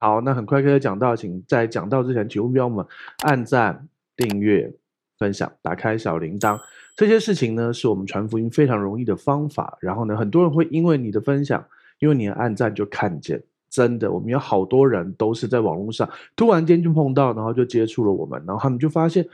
[0.00, 2.86] 好，那很快可以讲到，请在讲到之前，请务必要我们
[3.24, 4.72] 按赞、订阅、
[5.18, 6.56] 分享、打开小铃铛，
[6.94, 9.76] 这些事情呢，是我们传福音非常容易的方法。
[9.80, 11.64] 然后呢，很多人会因为你的分享，
[11.98, 13.42] 因为你的按赞就看见。
[13.68, 19.26] 真的，我们有好多人都是在网络上突然间就碰到，然后就接触了我们，然后他们就发现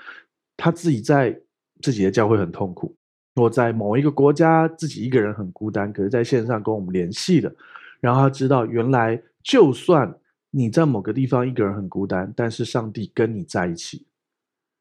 [0.56, 1.38] 他自己在
[1.82, 2.96] 自己的教会很痛苦，
[3.36, 7.52] 或在某一个国家自己一个人很孤单，可是在线上跟我们联系了，
[8.00, 10.10] 然后他知道原来就算。
[10.56, 14.06] 你在某个地方一个人很孤单，但是上帝跟你在一起。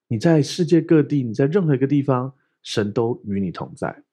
[0.08, 2.32] 你在世界各地，你在任何一个地方，
[2.62, 4.04] 神都与你同在。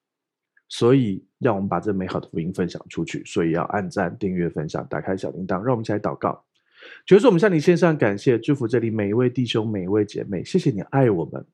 [0.71, 3.23] 所以，让我们把这美好的福音分享出去。
[3.27, 6.43] 所以要按赞、订阅、分享，打开小铃铛，让我们一起来祷告。
[7.05, 10.43] 就是我们向你献上感谢，祝福这里每一位弟兄、每一位姐妹。
[10.43, 11.45] 谢谢你爱我们，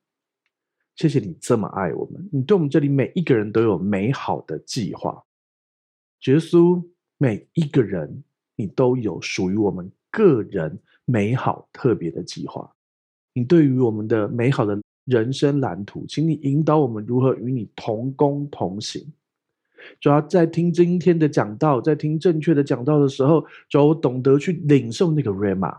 [0.95, 2.29] 谢谢你这么爱我们。
[2.31, 5.25] 你对我们这里每一个人都有美好的计划。
[6.27, 6.81] 耶稣，
[7.19, 8.23] 每一个人。
[8.59, 12.73] 你都有属于我们个人美好特别的计划。
[13.35, 19.07] 你对于我们的美好的人生蓝图，请你引导我们如何与你同工同行。
[20.01, 25.77] 主要在听今天的讲道，在听正确的讲道的时候，主要懂得去领受那个 rama。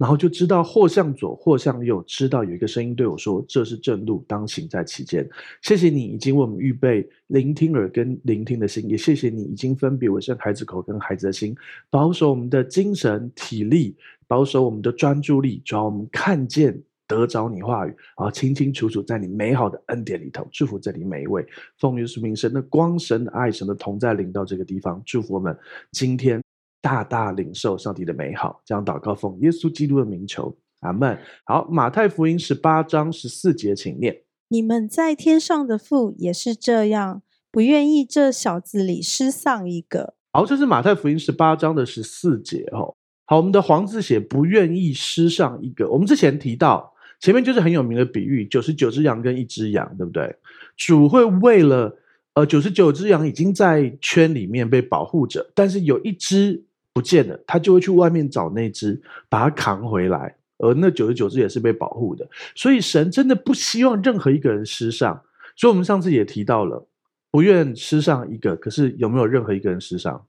[0.00, 5.28] 然后就知道或向左或向右，知道有一个声音对我说：“这是正路，当行在其间。”
[5.60, 11.54] 谢谢你已经为我们预备聆听耳跟聆听的心，也谢谢你已经分别为圣孩子口跟孩子的心，
[11.90, 13.94] 保守我们的精神体力，
[14.26, 25.54] 保守我们的专注力，主要我们看见得着你话语，啊，清清楚楚在你美好的恩典里头，祝福这里每一位，奉耶稣名，神的光、神的爱、神的同在临到这个地方，祝福我们
[25.92, 26.40] 今天。
[26.82, 31.18] 大大领受上帝的美好，这样祷告奉耶稣基督的名求，阿门。
[31.44, 40.14] 好，马太福音十八章十四节，请念：你们在天上的父也是这样，不愿意这小子里失丧一个。
[40.32, 42.64] 好，这是马太福音十八章的十四节。
[42.72, 45.86] 哦，好，我们的黄字写不愿意失上一个。
[45.90, 50.34] 我们之前提到，前面就是很有名的比喻，九十九只羊跟一只羊，对不对？
[50.78, 51.94] 主会为了
[52.32, 56.64] 呃九十九只羊已经在圈里面被保护着，但是有一只。
[56.92, 60.36] 不见了，他就会去外面找那只，把它扛回来。
[60.58, 65.24] 而那九十九只也是被保护的，所以神真的不希望任何一个人失丧。
[65.56, 66.86] 所以我们上次也提到了，
[67.30, 70.26] 不愿失丧一个，可是有没有任何一个人失丧？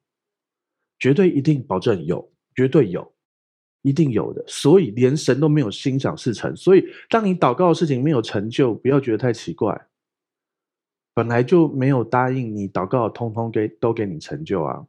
[0.99, 3.11] 绝对一定保证有，绝对有，
[3.81, 4.41] 一定有的。
[4.47, 6.55] 所以连神都没有心想事成。
[6.55, 9.87] 所以当你祷告的事情没有成就，不要觉得太奇怪，
[11.13, 14.85] 本来就没有答应你祷告，通通给都给你成就啊。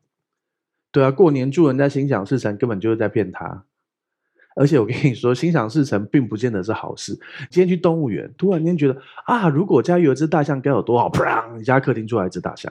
[0.92, 3.64] 对啊，过年祝人家心想事成，根本就是在骗他。
[4.54, 7.18] 而且我跟你说，心想事成并不见得是好事。
[7.48, 11.08] 今天去动物园，突然间觉得啊，如果家有一只大象该有多好！
[11.08, 12.70] 砰，你家客厅出来一只大象，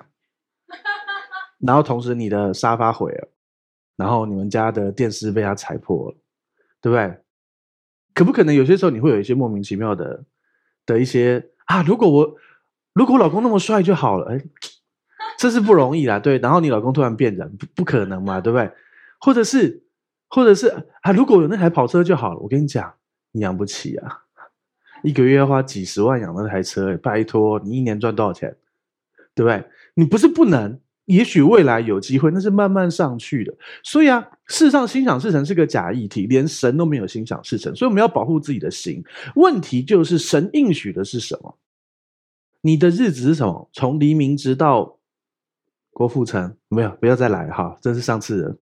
[1.58, 3.28] 然后同时你的沙发毁了，
[3.96, 6.16] 然后你们家的电视被它踩破了，
[6.80, 7.18] 对不对？
[8.14, 10.24] 可不可能有些时候你会有一些莫名其妙的
[10.86, 11.82] 的一些啊？
[11.82, 12.36] 如果我
[12.94, 14.46] 如果我老公那么帅就好了，哎。
[15.42, 16.38] 这是不容易啦，对。
[16.38, 18.72] 然后你老公突然变人，不不可能嘛，对不对？
[19.20, 19.82] 或者是，
[20.30, 20.68] 或者是
[21.02, 22.40] 啊，如果有那台跑车就好了。
[22.42, 22.94] 我跟你讲，
[23.32, 24.20] 你养不起啊，
[25.02, 28.56] 一个月要花几十万养那台车，拜托，你一年赚多少钱？
[29.34, 29.66] 对不对？
[29.96, 33.52] 你不是不能，也许未来有机会，那是慢慢上去的。
[33.82, 39.04] 所以啊，事实上，心想事成是个假议题，连神都没有心想事成，所以我们要保护自己的心。
[39.34, 41.58] 问题就是神应许的是什么？
[42.62, 43.68] 你的日子是什么？
[43.74, 45.00] 从黎明直到。
[45.92, 47.78] 郭富城，没有，不要再来哈！
[47.82, 48.58] 这是上次的。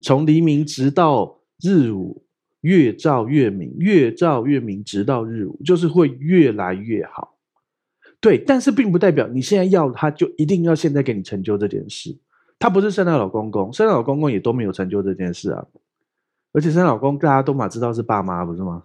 [0.00, 2.24] 从黎明直到日午，
[2.62, 7.36] 越照越明，越照越明，直到日午，就是会越来越好。
[8.20, 12.16] 对，但是并不代表你现在要他，就一定要现在给你成就这件事。
[12.58, 15.66] 他不是圣诞老公公，圣诞老公公也都没有成就这件事啊。
[16.52, 18.84] 而且圣诞老公大家都嘛知道是爸妈，不是吗？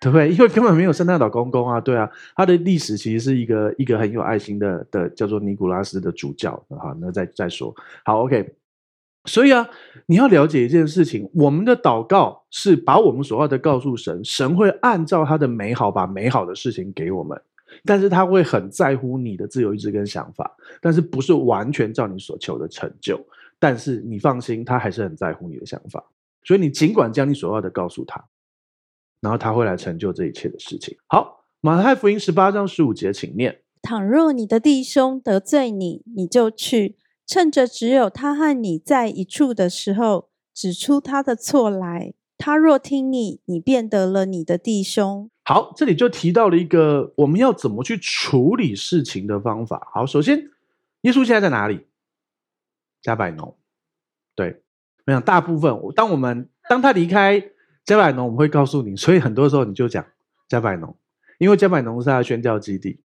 [0.00, 0.30] 对不对？
[0.30, 7.74] 因为根本没有圣诞老公公啊，对啊，他的历史其实是一个一个很有爱心的的叫做尼古拉斯的主教好，那再再说
[8.04, 8.54] 好，OK。
[9.24, 9.68] 所以啊，
[10.06, 17.36] 你要了解一件事情，我们的祷告是把我们所要的告诉神，神会按照他的美好把美好的事情给我们，
[17.84, 23.18] 但是他会很在乎你的自由意志跟想法，但是不是完全照你所求的成就，
[23.58, 26.04] 但是你放心，他还是很在乎你的想法，
[26.44, 28.24] 所以你尽管将你所要的告诉他。
[29.20, 30.96] 然后他会来成就这一切的事情。
[31.06, 36.96] 好，马太福音十八章十五节，请念：倘若你的弟兄得罪你，你就去，
[37.26, 42.14] 趁着只有他和你在一处的时候，指出他的错来。
[42.38, 45.30] 他若听你，你便得了你的弟兄。
[45.44, 49.88] 好，这里就提到了一个我们要怎么去处理事情的方法。
[49.94, 50.50] 好，首先，
[51.00, 51.86] 耶稣现在在哪里？
[53.00, 53.56] 加百农。
[54.34, 54.62] 对，
[55.06, 57.42] 我想大部分，当我们当他离开
[57.86, 60.04] 加百农，我们会告诉你，所以很多时候你就讲
[60.48, 60.94] 加百农，
[61.38, 63.00] 因为加百农是他的宣教基地。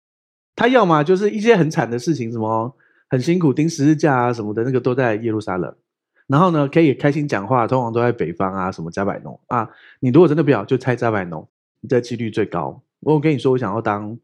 [0.55, 2.75] 他要么就是一些很惨的事情，什么
[3.07, 5.73] 很辛苦钉十字架啊什么的，那个都在耶路撒冷。
[6.27, 9.69] 然后呢，可以开心讲话，通常都在北方啊，什么加百农啊。
[9.99, 11.47] 你如果真的不要，就猜加百农，
[11.81, 12.81] 你的几率最高。
[13.01, 14.17] 我跟你说，我想要当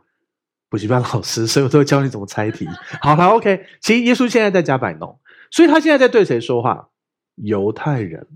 [0.69, 2.67] 补习班老师， 所以我都会教你怎么猜题。
[3.01, 3.65] 好了，OK。
[3.81, 5.19] 其实耶稣现在在加百农，
[5.51, 6.89] 所以他现在在对谁说话？
[7.35, 8.27] 犹太人。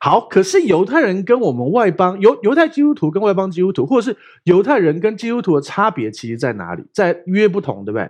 [0.00, 6.84] 好，可是犹太人跟我们外邦犹犹太基督徒跟外邦基督徒，或者是犹太人跟基督徒的差别，其实在哪里？
[6.92, 8.08] 在约不同，对不对？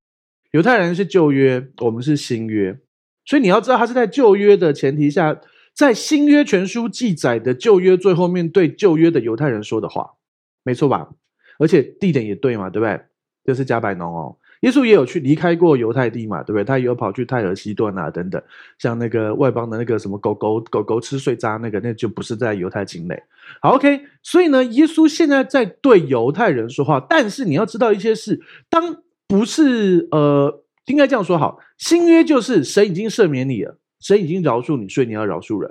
[0.51, 2.79] 犹太人是旧约，我们是新约。
[3.25, 5.41] 所以你要知道，他是在旧约的前提下，
[5.75, 10.11] 在新约全书记载的旧约最后面对旧约的犹太人说的话，
[10.65, 11.09] 没错吧？
[11.59, 13.01] 而且地点也对嘛，对不对？
[13.45, 14.37] 就是加百农哦。
[14.61, 16.65] 耶稣也有去离开过犹太地嘛，对不对？
[16.65, 18.43] 他也有跑去泰尔西顿啊等等，
[18.79, 23.23] 像那个外邦的那个什么狗狗狗狗吃碎渣那个，那就不是在犹太境内。
[23.61, 24.01] 好，OK。
[24.23, 30.65] 所以呢，耶稣现在在对犹太人说话，但是你要知道一些事，当不是呃。
[30.89, 35.71] 应该这样说好，新约就是神已经赦免你了，神已经饶恕你，所以你要饶恕人；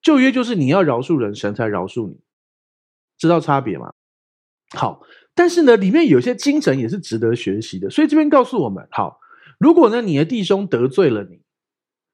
[0.00, 2.20] 旧约就是你要饶恕人，神才饶恕你，
[3.18, 3.92] 知道差别吗？
[4.70, 5.02] 好，
[5.34, 9.18] 但是呢，里面有些精神也是值得学习的，所以这边告诉我们：好，
[9.58, 11.40] 如果呢你的弟兄得罪了你，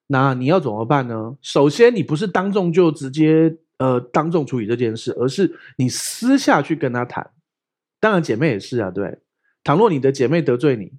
[0.06, 1.36] 那你要怎么办呢？
[1.42, 7.30] 首先，你不是当众就直接呃当众处理这件事，而是你私下去跟他谈。
[8.00, 9.18] 当然，姐妹也是啊，对。
[9.62, 10.90] 倘若你的姐妹得罪你，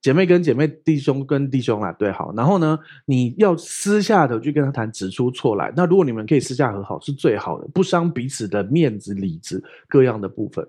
[0.00, 2.32] 姐妹跟姐妹，弟兄跟弟兄啦，对，好。
[2.34, 5.70] 然后呢，你要私下的去跟他谈，指出错来。
[5.76, 10.66] 那如果你们可以私下和好，是最好的，不伤彼此的面子、里子各样的部分。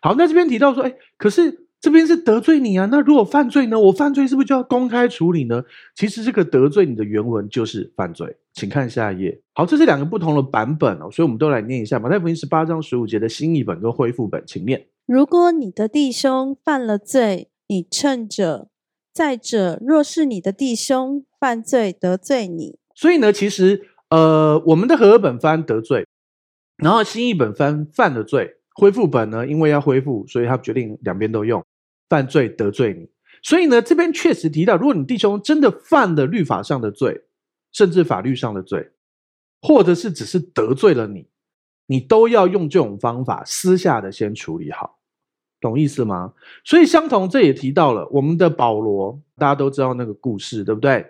[0.00, 2.88] 好，那这边提到说，哎，可是这边是得罪你啊。
[2.90, 3.78] 那如果犯罪呢？
[3.78, 5.62] 我犯罪是不是就要公开处理呢？
[5.94, 9.40] 其实这个得罪你的原文就是犯罪，请看下一页。
[9.54, 14.86] 好，这是两个不同的版本哦，所以我们都来念一下马太福音十八章十五节的新译本跟恢复本，请念。
[15.06, 18.68] 如果你的弟兄犯了罪，你趁着。
[19.12, 26.06] 再者，若是你的弟兄犯罪得罪你，所以呢，其实呃，我们的和合本翻得罪，
[26.76, 31.64] 然后新译本翻犯了罪，恢复本呢，因为要恢复，所以他决定两边都用
[32.08, 33.08] 犯罪得罪你。
[33.42, 37.22] 所以呢，这边确实提到，如果你弟兄真的犯了律法上的罪，
[37.72, 38.90] 甚至法律上的罪，
[39.62, 41.26] 或者是只是得罪了你，
[41.86, 44.98] 你都要用这种方法私下的先处理好。
[45.60, 46.32] 懂意思吗？
[46.64, 51.04] 所以相同，这也提到了我们的保罗，大家都知道那个故事，对不对？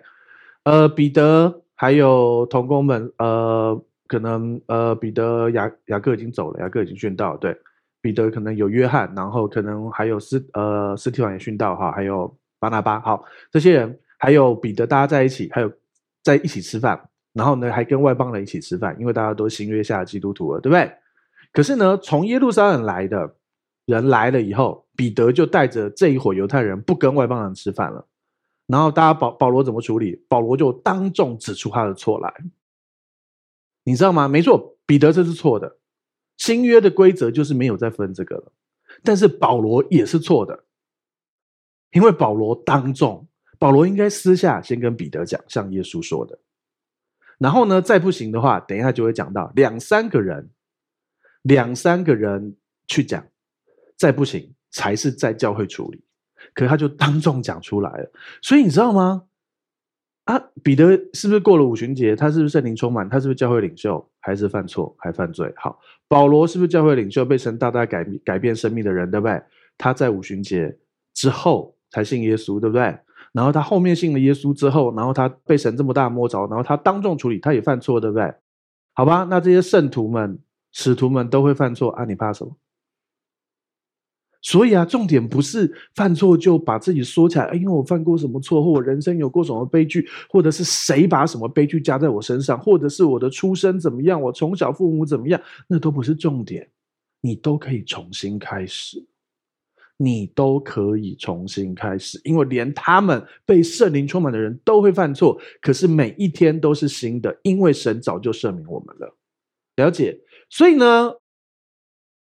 [0.63, 3.81] 呃，彼得还有同工们，呃，
[4.11, 7.55] 可能呃，彼得雅雅各已经走了，雅各已经殉道，对，
[8.01, 15.71] 彼得可能有约翰，然后可能还有斯呃斯提反也殉道哈，还有巴拿巴，好，这些人还有彼得，大家在一起，还有
[16.21, 16.99] 在一起吃饭，
[17.31, 20.91] 然后呢还跟外邦人一起吃饭，因为大家都新约下的基督徒了，对不对？
[21.53, 23.35] 可是呢，从耶路撒冷来的。
[23.87, 28.05] 人来了以后，彼得就带着这一伙犹太人不跟外邦人吃饭了。
[28.67, 30.23] 然后大家保保罗怎么处理？
[30.29, 32.31] 保罗就当众指出他的错来。
[33.83, 34.27] 你知道吗？
[34.27, 35.77] 没错，彼得这是错的。
[36.37, 38.51] 新约的规则就是没有再分这个了。
[39.03, 40.65] 但是保罗也是错的，
[41.91, 46.39] 因为保罗当众，保罗应该私下先跟彼得讲，像耶稣说的。
[47.37, 50.49] 然后呢，再不行的话，等一下就会讲到两三个人，
[51.43, 52.55] 两三个人
[52.87, 53.25] 去讲。
[53.97, 56.03] 再不行，才是在教会处理。
[56.55, 58.11] 可是他就当众讲出来了，
[58.41, 59.25] 所以你知道吗？
[60.25, 62.15] 啊，彼得是不是过了五旬节？
[62.15, 63.09] 他是不是圣灵充满？
[63.09, 64.07] 他是不是教会领袖？
[64.19, 65.51] 还是犯错还犯罪？
[65.55, 67.25] 好，保罗是不是教会领袖？
[67.25, 69.41] 被神大大改改变生命的人，对不对？
[69.77, 70.77] 他在五旬节
[71.13, 72.95] 之后才信耶稣，对不对？
[73.33, 78.31] 然后他后面信了耶稣之后，然后他被神这么大摸着，然后他当众处理，他也犯错，对不对？
[78.93, 80.37] 好吧，那这些圣徒们、
[80.71, 82.55] 使徒们都会犯错啊，你怕什么？
[84.41, 96.67] 所以啊，重点不是犯错就把自己说起来，哎，因为我犯过什么错，或我人生有过什么悲剧，或者是谁把什么悲剧加在我身上，或者是我的出身怎么样，我从小父母怎么样，那都不是重点。
[97.21, 99.05] 你都可以重新开始，
[99.97, 109.15] 你都可以重新开始，因为连他们被圣灵充满的人都会犯错，可是每一天都是新的，因为神早就赦免我们了。
[109.75, 110.19] 了解？
[110.49, 111.11] 所以呢，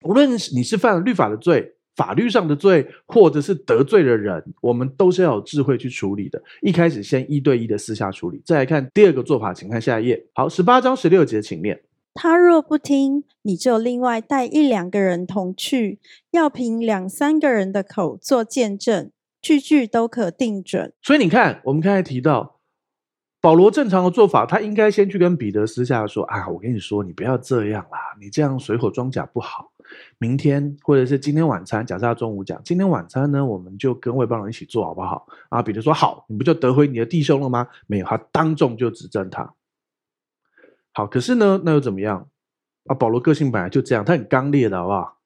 [0.03, 1.77] 无论你是犯了律法的罪。
[1.95, 6.41] 法律上的罪，或者是得罪了人，我们都是要有智慧去处理的。
[6.61, 10.25] 一开始先一对一的私下处理，再来看第二个做法，请看下一页。
[10.33, 11.81] 好，十八章十六节，请念。
[12.13, 15.99] 他若不听，你就另外带一两个人同去，
[16.31, 19.09] 要凭两三个人的口做见证，
[19.41, 20.91] 句句都可定准。
[21.01, 22.59] 所以你看，我们刚才提到，
[23.41, 29.71] 保罗正常的做法，他应该先去跟彼得私下说：“啊，我跟你说，你不要这样啦，你这样水火装甲不好。
[30.19, 39.51] 明天或者是今天晚餐，假设他中午讲，今天晚餐呢，我们就跟外邦人一起做好不好？”啊，彼得说：“好，你不就得回你的弟兄了吗？”没有，他当众就指证他。
[40.93, 42.27] 好，可是呢，那又怎么样？
[42.85, 45.17] 啊，保罗个性本来就这样，他很刚烈的，好不好？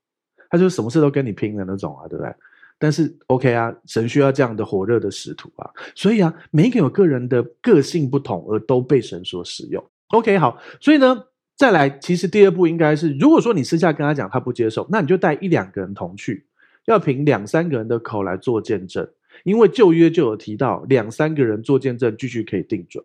[0.50, 2.34] 他就什么事都跟你拼的那种啊，对不对？
[2.78, 9.84] 但是 OK 啊，神需要这样的火热的使徒啊，所以啊，每一个有个人的个性不同，而都被神所使用。
[10.10, 16.46] OK，好，所以呢，再来，其实第二步应该是，如果说你私下跟他讲，他不接受，那你就带一两个人同去，
[16.86, 19.08] 要凭两三个人的口来做见证，
[19.44, 23.04] 因为旧约就有提到两三个人做见证，继续可以定准。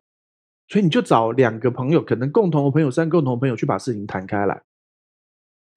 [0.69, 4.63] 所以你就找两个朋友，可能共同的朋友、三个共同的朋友去把事情谈开来，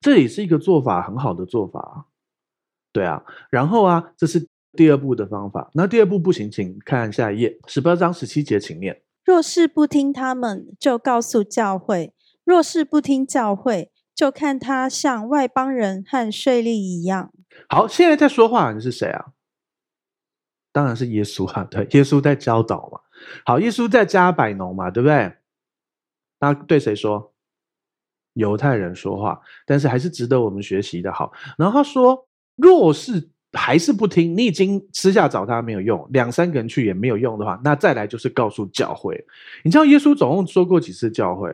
[0.01, 2.05] 这也是一个做法很好的做法，
[2.93, 3.21] 对啊。
[3.49, 5.69] 然后啊，这是第二步的方法。
[5.73, 9.01] 那第二步不行，请看下一页，十八章十七节，请念。
[9.25, 12.13] 若是不听他们，就告诉教会；
[12.45, 17.31] 若是不听教会，就看他像外邦人和税吏一样。
[17.67, 19.27] 好，现在在说话的人是谁啊？
[20.71, 22.99] 当然是耶稣啊，对，耶稣在教导嘛。
[23.45, 25.37] 好，耶稣在加百农嘛，对不对？
[26.39, 27.33] 那对谁说？
[28.33, 31.13] 犹太人说话，但是还是值得我们学习的。
[31.13, 39.25] 好，然后他说，若是还是不听，你已经私下找他没有用，两三个人去也没有用的话，那再来就是告诉教会。
[39.63, 41.53] 你知道耶稣总共说过几次教会？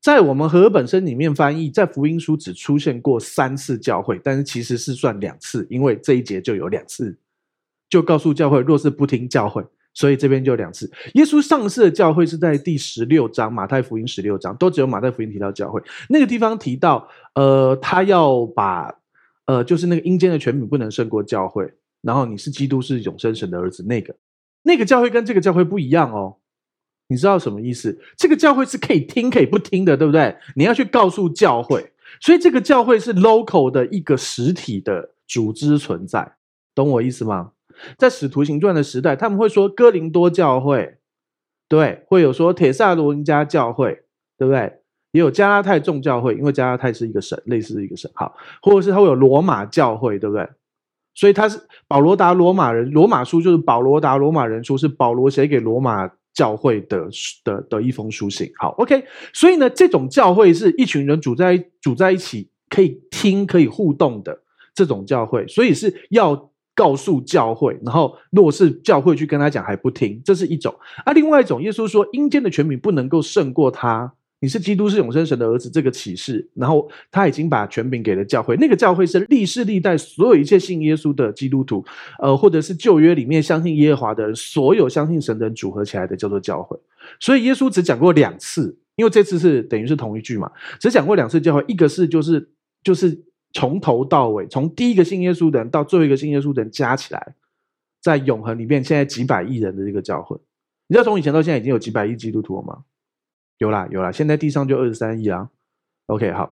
[0.00, 7.18] 在我们和本身里面翻译，在福音书只出现过三次教会，但是其实是算两次，因为这一节就有两次，
[7.90, 9.64] 就告诉教会，若是不听教会。
[9.94, 15.82] 所以这边就两次，耶稣上次的教会是在第十六章，马太福音十六章，都只有马太福音提到教会。
[16.08, 18.94] 那个地方提到，呃，他要把，
[19.48, 21.72] 呃，就是那个阴间的权柄不能胜过教会。
[22.02, 24.14] 然后你是基督，是永生神的儿子，那个
[24.62, 26.36] 那个教会跟这个教会不一样哦。
[27.08, 27.98] 你知道什么意思？
[28.16, 30.36] 这个教会是可以听可以不听的，对不对？
[30.54, 36.36] 你要去告诉教会，所以这个教会是 local 的一个实体的组织存在，
[36.74, 37.52] 懂我意思吗？
[37.96, 40.98] 在使徒行传的时代，他们会说哥林多教会，
[41.68, 44.04] 对，会有说铁萨罗尼迦教会，
[44.36, 44.80] 对不对？
[45.12, 50.48] 也有加拉太众教会，因为加拉太是一个省，类似一个省，好，或者是他会有罗马教会，对不对？
[51.14, 57.08] 所以他是保罗达罗马人，罗马书就是保罗达罗马人书，是保罗写给罗马教会的
[57.44, 58.50] 的的一封书信。
[58.58, 64.40] 好，OK，所以呢，这种教会是一群人组在组在一起，可以听可以互动的
[64.74, 66.50] 这种教会，所以是要。
[66.78, 70.72] 告诉教会，然后若是教会去跟他讲还不听，这是一种；
[71.04, 74.12] 啊，另外一种，耶稣说阴间的权柄不能够胜过他。
[74.40, 78.56] 你是基督，是永生神的儿子，这个启示，然后他已经把权柄给了教会。
[78.56, 81.84] 那个教会是历世历代所有一切信耶稣的基督徒，
[82.20, 86.78] 呃，或者是旧约里面相信耶和华的人，所有相信神的人组合起来的叫做教会。
[87.18, 92.48] 所以耶稣只讲过两次，因为这次是等于是同一句嘛，只讲过两次教会，一个是就是
[92.82, 93.22] 就是。
[93.54, 97.34] 从头到尾，从第一个信耶稣的人到最后一个信耶稣的人加起来，
[97.98, 100.36] 在永恒里面，现在几百亿人的这个教会，
[100.86, 102.80] 你知道从以前到现在已经有几百亿基督徒了吗？
[103.58, 105.48] 有啦，有啦，现在地上就二十三亿啊。
[106.06, 106.50] OK，好，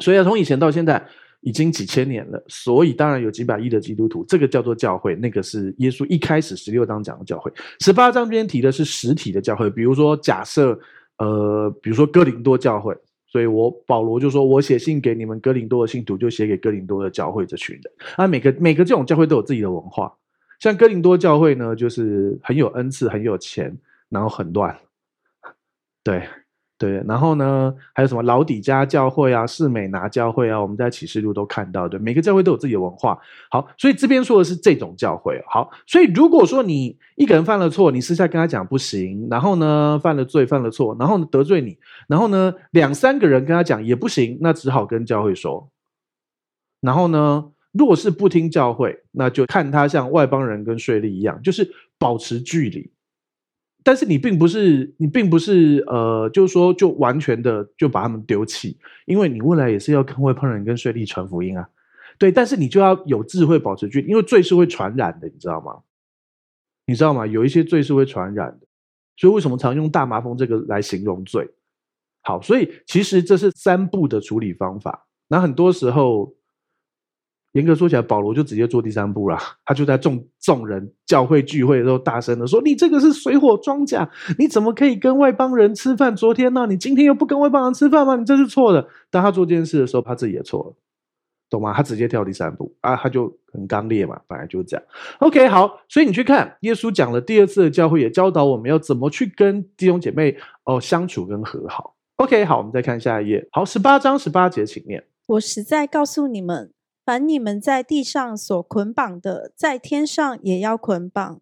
[0.00, 1.04] 所以从以前到现在
[1.40, 10.78] 已经几千年了，所以当然有几百亿的基督徒，这个叫做教会，那个是耶稣一开始十六章讲的教会，十八章边提的是实体的教会，比如说假设，
[11.18, 12.96] 呃，比如说哥林多教会。
[13.30, 17.92] 所以我保罗就说，我写信给你们哥林多的信徒，就写给哥林多的教会这群人。
[18.16, 20.10] 啊，每个每个这种教会都有自己的文化，
[20.60, 23.76] 像哥林多教会呢，就是很有恩赐，很有钱，
[24.08, 24.74] 然后很乱，
[26.10, 26.28] 对。
[26.80, 33.18] 对，然后呢，还有什么老底家教会啊、士美拿教会啊，我们在启示录都看到，对，每个教会都有自己的文化。
[33.50, 35.42] 好，所以这边说的是这种教会。
[35.48, 45.68] 好，所以如果说你一个人犯了错，你私下跟他讲不行，然后呢，犯了罪，犯了错，然后得罪你，然后呢，两三个人跟他讲也不行，那只好跟教会说。
[46.80, 52.92] 然后呢，若是不听教会，那就看他像外邦人跟税吏一样，就是保持距离。
[53.84, 61.68] 但是你并不是，你并不是，呃，就是说，就完全的就把他们丢弃，因为你未来也是要跟外邦人跟税吏传福音啊，
[62.18, 62.30] 对。
[62.30, 65.80] 但是你就要有智慧保持距离，因为罪是会传染的，你知道吗？
[66.86, 67.26] 你知道吗？
[67.26, 68.66] 有一些罪是会传染的，
[69.16, 71.48] 所以为什么常用大麻风这个来形容罪？
[72.22, 75.06] 好，所以其实这是三步的处理方法。
[75.28, 76.34] 那很多时候。
[77.58, 79.36] 严格说起来，保罗就直接做第三步了。
[79.64, 86.14] 他就在众众人教会聚会的时候，大声的说：“你这个是水火装甲，你怎么可以跟外邦人吃饭？
[86.14, 88.14] 昨天呢，你今天又不跟外邦人吃饭吗？
[88.14, 90.76] 你这是错的。”当他做这件事的时候，他自己也错了。
[91.50, 91.72] 懂吗？
[91.72, 94.86] 他直接跳第三步啊，他就很刚烈嘛，本来就是这样。
[95.20, 101.94] OK，好，所以你去看耶稣讲了第二次的教会，也教导我们要怎么去跟弟兄姐妹哦相处跟和好。
[102.16, 103.48] OK，好，我们再看下一页。
[103.50, 105.02] 好，十八章十八节，请念。
[105.28, 106.70] 我实在告诉你们，
[107.08, 111.40] 凡你们在地上所捆绑的，在天上也要捆绑；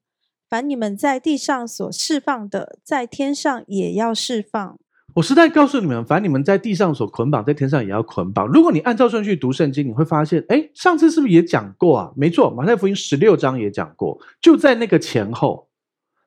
[0.48, 4.78] 凡你们在地上所释放的，在天上也要释放。
[5.14, 8.46] 我实在告诉你们，凡你们在地上所捆绑，在天上也要捆绑。
[8.46, 12.12] 如果你按照顺序读圣经，你会发现，哎，上次是不是也讲过啊？
[12.14, 15.68] 没错，马太福音十六章也讲过，就在那个前后，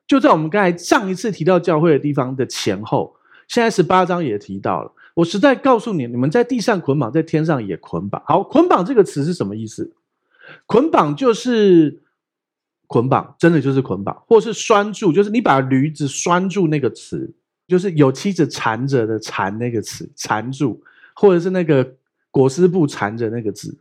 [0.06, 3.16] 就在我们刚才上一次提到教会的地方的前后。
[3.48, 4.92] 现在十八章也提到了。
[5.20, 8.22] 我实在告诉你，你们在地上捆绑，在天上也捆绑。
[8.26, 9.94] 好，捆绑这个词是什么意思？
[10.66, 12.02] 捆绑就是
[12.86, 17.34] 捆绑，真的就是捆绑，或是拴住，就是你把驴子拴住那个词。
[17.68, 20.82] 就是有妻子缠着的缠那个词，缠住，
[21.14, 21.94] 或者是那个
[22.32, 23.78] 裹尸布缠着那个字，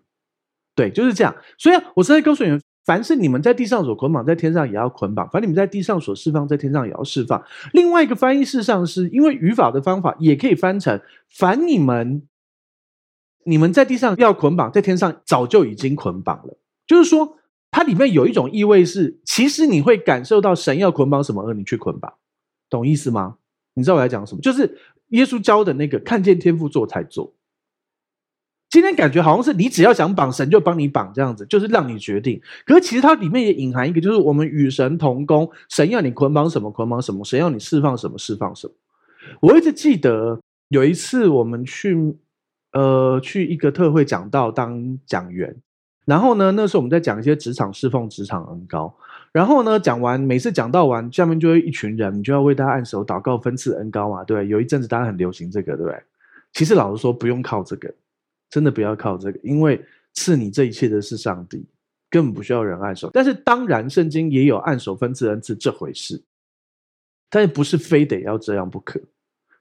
[0.76, 1.36] 对，就是这样。
[1.58, 7.40] 所以我实在告诉你们，凡是你们在地上所捆绑，在天上也要捆绑；凡你们在地上所释放，在天上也要释放。
[7.72, 12.24] 另外一个翻译事实上是因为语法的方法，也可以翻成：凡你们
[13.44, 16.58] 你们在地上要捆绑，在天上早就已经捆绑了。
[16.88, 17.38] 就是说，
[17.70, 22.12] 它里面有一种意味是，其实你会感受到神要捆绑什么，而你去捆绑，
[22.72, 23.36] 懂意思吗？
[23.76, 24.42] 你知道我在讲什么？
[24.42, 24.80] 就是
[25.10, 27.36] 耶稣教的那个看见天父做才做。
[28.70, 32.40] 今天感觉好像是你只要想绑，神就帮你绑这样子，就是让你决定。
[32.66, 38.74] 可是其实它里面也隐含一个，就是我们与神同工，神要你捆绑什么捆绑什么，神要你释放什么释放什么。
[39.42, 42.16] 我一直记得有一次我们去
[42.74, 45.56] 呃去一个特会讲道当讲员，
[46.06, 48.96] 然后呢，那时候我们在讲一些职场侍奉、职场恩高。
[49.32, 56.02] 然后呢，讲完每次讲到完，下面就会一群人，你就要为大家按手祷告、分赐恩高嘛，对，有一阵子大家很流行这个，对不对？
[56.54, 57.94] 其实老实说，不用靠这个，
[58.50, 61.66] 真的不要靠这个，因为赐你这一切的是上帝，
[62.10, 63.10] 根本不需要人按手。
[63.14, 66.22] 但是当然，圣经也有按手分赐恩赐这回事，
[67.30, 69.00] 但是不是非得要这样不可？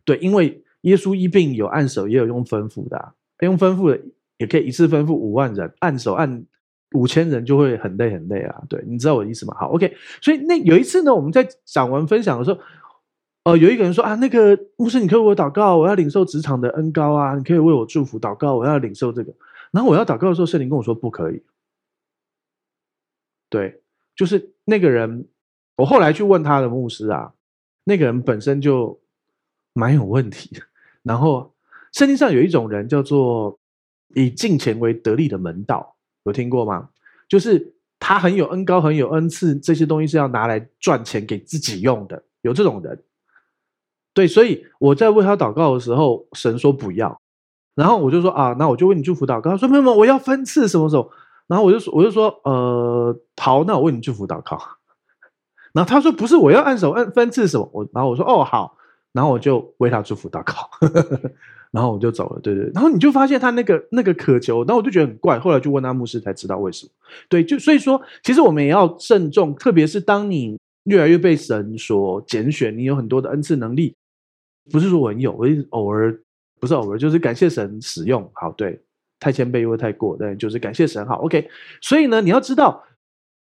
[0.04, 4.00] 对，因为耶稣医病有按手，也有用吩咐的啊，用吩咐的
[4.38, 6.44] 也可以一次吩咐五万人按手按。
[6.92, 9.54] 五千人就会很累很累啊，对，你知道我的意思吗？
[9.60, 9.94] 好，OK。
[10.22, 12.58] 所以那有一次呢，我们在讲完分享的时候，
[13.48, 19.32] 呃，有一个人说啊，那个牧师，你可以为我祷告，我要领受职场的恩高啊，你可以为我祝福祷告，我要领受这个。
[19.70, 21.42] 然后我要祷告的时候，圣灵跟我说不可以。
[23.48, 23.80] 对，
[24.14, 25.26] 就是那个人，
[25.76, 27.32] 我后来去问他的牧师啊，
[27.84, 29.00] 那个人本身就
[29.72, 30.60] 蛮有问题的。
[31.02, 31.54] 然后
[31.94, 33.58] 圣经上有一种人叫做
[34.14, 35.96] 以敬钱为得利的门道。
[36.24, 36.90] 有听过吗？
[37.26, 42.22] 就是他很有恩高，很有恩赐，这些东西是要拿来赚钱给自己用的。
[42.42, 43.02] 有这种人，
[44.18, 47.20] 对，所以我在为他祷告的时候，神说不要，
[47.76, 49.48] 然后我就说啊，那我就为你祝福祷告。
[49.52, 51.08] 他说没有没有，我要分次什么时候？
[51.46, 54.60] 然后我就说我就说呃，好，那我为你祝福祷告。
[55.72, 57.70] 然后他说不是，我要按手按分次什么？
[57.72, 58.76] 我然后我说哦好，
[59.12, 60.52] 然后我就为他祝福祷告。
[61.70, 62.68] 然后我就走了，对对。
[62.74, 65.38] 然后你就发现他那个那个渴求，然后我就觉得很怪。
[65.38, 66.90] 后来就问他牧师，才知道为什么。
[67.28, 73.94] 对，就所以说，其实我们也要慎重，特别是当你越来越被神所拣选，你有很多的恩赐能力，
[74.70, 76.18] 不是说我很有，我是偶尔，
[76.60, 78.28] 不是偶尔，就是感谢神使用。
[78.34, 78.80] 好，对，
[79.18, 81.04] 太谦卑又会太过，但，就是感谢神。
[81.06, 81.48] 好，OK。
[81.80, 82.84] 所以呢，你要知道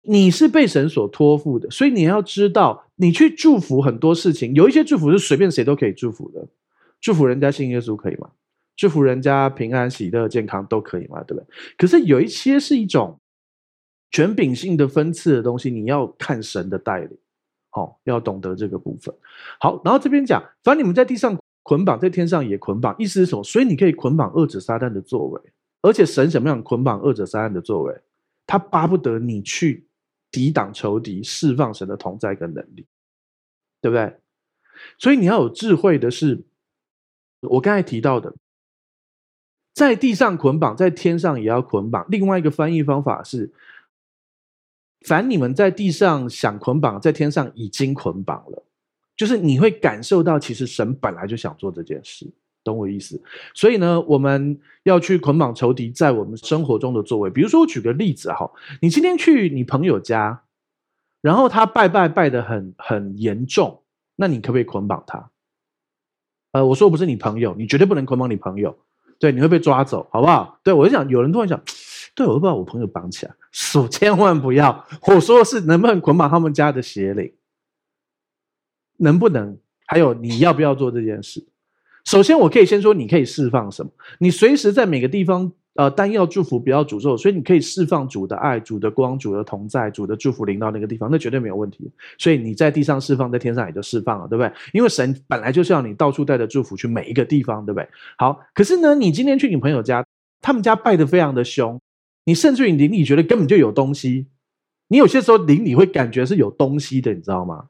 [0.02, 6.48] 你是被神所托付的，所以你要知道，你去祝福很多事情，有一些祝福是随便谁都可以祝福的。
[7.02, 8.30] 祝福人家信耶稣可以吗？
[8.76, 11.24] 祝福人家平安喜乐健康都可以吗？
[11.24, 11.48] 对不对？
[11.78, 13.20] 可是有一些是一种
[14.12, 17.18] 权柄性的分赐的东西，你要看神的带领，
[17.76, 19.14] 哦，要懂得这个部分。
[19.60, 23.44] 好，然后这边讲，反正你们在地上捆绑，在天上也捆绑，意思是什么？
[23.44, 25.42] 所以你可以捆绑恶者撒旦的作为，
[25.82, 28.02] 而且神怎么样捆绑恶者撒旦的作为？
[28.48, 29.88] 他巴不得你去
[30.32, 32.86] 抵挡仇敌，释放神的同在跟能力，
[33.82, 34.18] 对不对？
[34.98, 36.46] 所以你要有智慧的是。
[37.42, 38.34] 我刚才提到的，
[39.72, 42.04] 在地上捆绑，在天上也要捆绑。
[42.10, 43.54] 另外一个翻译方法是：
[45.06, 48.64] 凡你们在地上想捆绑，在天上已经捆绑了。
[49.16, 52.30] 就是你会感受到，其实神本来就想做这件事，
[52.66, 53.22] 懂我意思？
[53.54, 57.30] 所以呢，我们要去捆绑仇敌在我们生活中的作为。
[57.30, 60.44] 比如说，我举个例子哈，你今天去你朋友家，
[61.22, 63.82] 然后他拜拜拜得很很严重，
[64.18, 65.30] 那你可不可以捆绑他？
[66.52, 68.78] 呃，我说不是你朋友，你绝对不能捆绑你朋友，
[69.18, 70.60] 对，你会被抓走，好不好？
[70.64, 71.62] 对，我就想，有人突然想，
[72.16, 74.88] 对，我会把我朋友绑起来，说千万不要。
[75.08, 77.32] 我说的是能不能捆绑他们家的邪灵，
[78.98, 79.58] 能不能？
[79.86, 81.46] 还有你要不要做这件事？
[82.06, 83.92] 首先，我可以先说，你可以释放什么？
[84.20, 91.92] 你随时在每个地方呃，单要祝福，不要诅咒，所以你可以释放主的爱、主的光、主的同在、主的祝福临到那个地方，那绝对没有问题。
[92.18, 94.52] 所以你在地上释放，在天上也就释放了，对不对？
[94.72, 97.90] 因为神本来就是要你到处带着祝福去每一个地方，对不对？
[98.18, 100.06] 好，可是呢，你今天去你朋友家，
[100.42, 101.80] 他们家拜得非常的凶，
[102.26, 104.28] 你甚至于灵里觉得根本就有东西，
[104.90, 107.70] 你有些时候灵里会感觉是有东西的，你知道吗？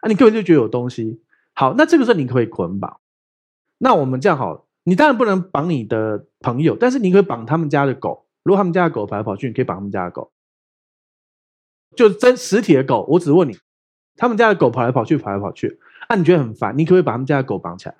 [0.00, 1.20] 啊，你根本就觉得有东西。
[1.52, 3.00] 好，那这个时候你可以捆绑。
[3.78, 4.66] 那我们这样好。
[4.88, 8.24] 你当然不能绑你的朋友，但是你可以绑他们家的狗。
[8.44, 10.30] 如果他们家的狗跑来跑去，你可以绑他们家的狗，
[11.96, 13.04] 就真实体的狗。
[13.08, 13.58] 我只问你，
[14.14, 17.96] 他们家的狗跑来跑去，跑来跑去，啊，你觉得很烦，你可不可以把他们家的狗绑起来？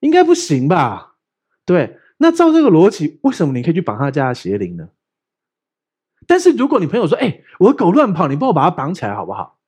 [0.00, 1.14] 应该不行吧？
[1.64, 4.90] 对，那照这个逻辑，为什么你可以去绑他家的邪灵呢？
[6.26, 9.58] 但是如果你朋友说，哎，我的狗乱跑，你帮我把它绑起来好不好？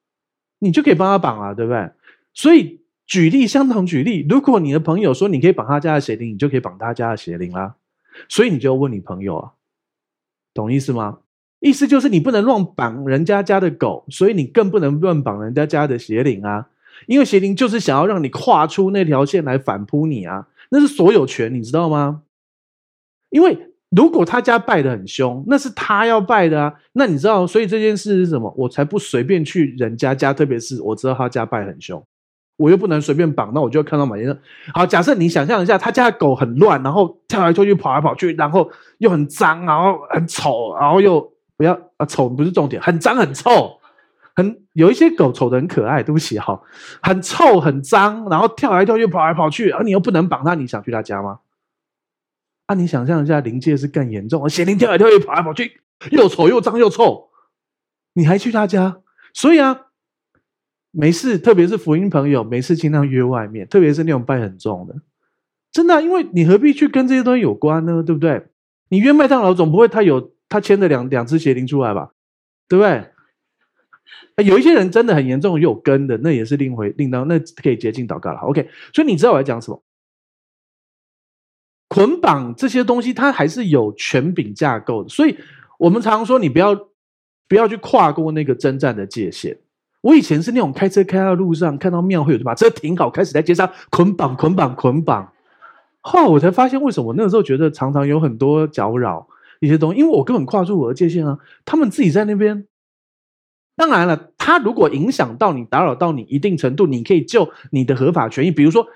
[0.58, 1.90] 你就可以帮他绑啊，对不对？
[2.34, 2.78] 所以。
[3.06, 7.74] 举例，相同举例，如果你的朋友说你可以绑他家的邪灵，你就可以绑他家的邪灵啦。
[8.28, 9.52] 所以你就要问你朋友啊，
[10.54, 11.18] 懂意思吗？
[11.58, 16.68] 意思就是你不能乱绑人家家的狗，所以你更不能乱绑人家家的邪灵啊。
[17.08, 22.22] 因为邪灵就是想要让你跨出那条线来反扑你啊，那是所有权，你知道吗？
[23.30, 23.58] 因为
[23.90, 26.72] 如果他家拜得很凶，那是他要拜的啊。
[26.92, 28.52] 那你知道，所以这件事是什么？
[28.56, 32.00] 我才不随便去人家家，特别是我知道他家拜很凶。
[32.56, 34.38] 我又不能随便绑，那我就看到马先生。
[34.74, 43.78] 好，假设你想象一下，他家的狗很乱，然后跳来跳去，跑来跑去，然后又很脏，然后很丑，然后又不要啊，丑不是重点，很脏很臭，
[44.36, 46.60] 很有一些狗丑的很可爱，对不起哈，
[47.00, 51.38] 很臭很脏，然后跳来跳去，跑来跑去，而你又不能绑它，你想去他家吗？
[52.70, 55.80] 啊，你想象一下，灵界是更严重，邪灵跳来跳去，跑来跑去，
[56.12, 57.28] 又丑又脏又臭，
[58.12, 59.00] 你还去他家？
[59.34, 59.86] 所以啊。
[60.92, 64.96] 没事，特别是福音朋友，没事尽量约外面，特别是那种拜很重的，
[65.70, 68.02] 真的，因为你何必去跟这些东西有关呢？
[68.02, 68.46] 对不对？
[68.88, 72.10] 你约麦当劳总不会他有他牵着两两只邪灵出来吧？
[72.68, 74.44] 对不对？
[74.44, 78.40] 有一些人真的很严重，有跟的，那也是另回另当，那可以接近祷告了。
[78.40, 79.80] OK，所以你知道我在讲什么？
[81.90, 85.36] 捆绑这些东西，它还是有权柄架构的，所以
[85.76, 86.72] 我们常说，你不要
[87.48, 89.58] 不要去跨过那个征战的界限。
[90.00, 95.32] 我以前是那种开车开到路上，看到庙会，我就把车停好，开始在街上捆绑、捆绑、捆绑。
[96.00, 99.26] 后来我才发现，为什么我那个时候觉得常常有很多搅扰
[99.58, 101.38] 一些东西，因为我根本跨出我的界限啊。
[101.64, 102.66] 他们自己在那边，
[103.76, 108.86] 当然了，他如果影响到你、打扰到你一定程度，你可以就你的合法权益，比如说，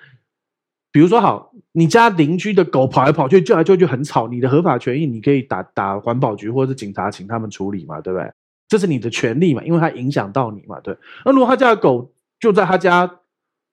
[0.94, 8.30] 比如说好，你家邻居的狗跑来跑去，叫来叫去很吵，你的合法权益，你可以打打环保局或者是警察，请他们处理嘛，对不对？
[8.68, 10.96] 这是你的权利嘛，因为它影响到你嘛，对。
[11.24, 13.10] 那如果他家的狗就在他家，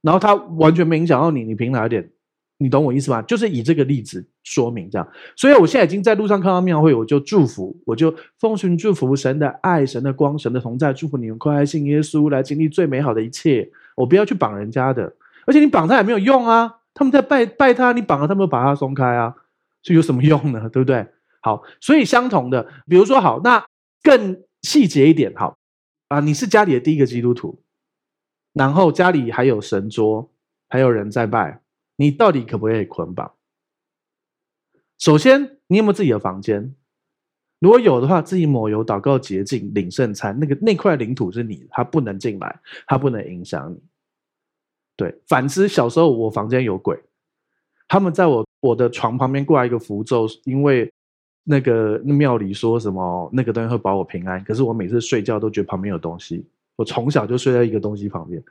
[0.01, 2.09] 然后他完全没影响到你，你凭哪点？
[2.57, 3.21] 你懂我意思吗？
[3.21, 5.07] 就是以这个例子说明这样。
[5.35, 13.69] 所以我现在已经在路上看到庙会，我就祝福，我就奉行祝福神的爱、神的光、神的同在，祝福你们快来信耶稣，来经历最美好的一切。
[13.95, 15.13] 我不要去绑人家的，
[15.45, 16.77] 而且你绑他也没有用啊。
[16.93, 19.35] 他们在拜拜他，你绑了他们，把他松开啊，
[19.83, 20.69] 所以有什么用呢？
[20.69, 21.07] 对不对？
[21.41, 23.65] 好，所以相同的，比如说好，那
[24.03, 24.43] 更。
[24.63, 25.57] 细节一点，好
[26.07, 26.19] 啊！
[26.19, 27.63] 你是家里的第一个基督徒，
[28.53, 30.31] 然后家里还有神桌，
[30.69, 31.63] 还有人在拜，
[31.95, 33.33] 你到底可不可以捆绑？
[34.99, 36.75] 首先，你有没有自己的房间？
[37.57, 40.37] 如果有的话，自己抹油祷告洁净，领圣餐。
[40.39, 43.81] 那个那块领土是你，他不能进来，他不能影响你。
[45.01, 46.97] 对，反之，小时候我房间有鬼，
[47.87, 50.91] 他们在我我的床旁边挂一个符咒，因为。
[51.43, 56.45] 那个庙里说什么那个东西会保我平安，可是我每次睡觉都觉得旁边有东西。
[56.75, 58.41] 我从小就睡在一个东西旁边，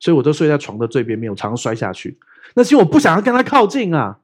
[0.00, 2.18] 所以我都睡在床的最边边，我常常摔下去。
[2.54, 4.18] 那是因为我不想要跟他靠近啊。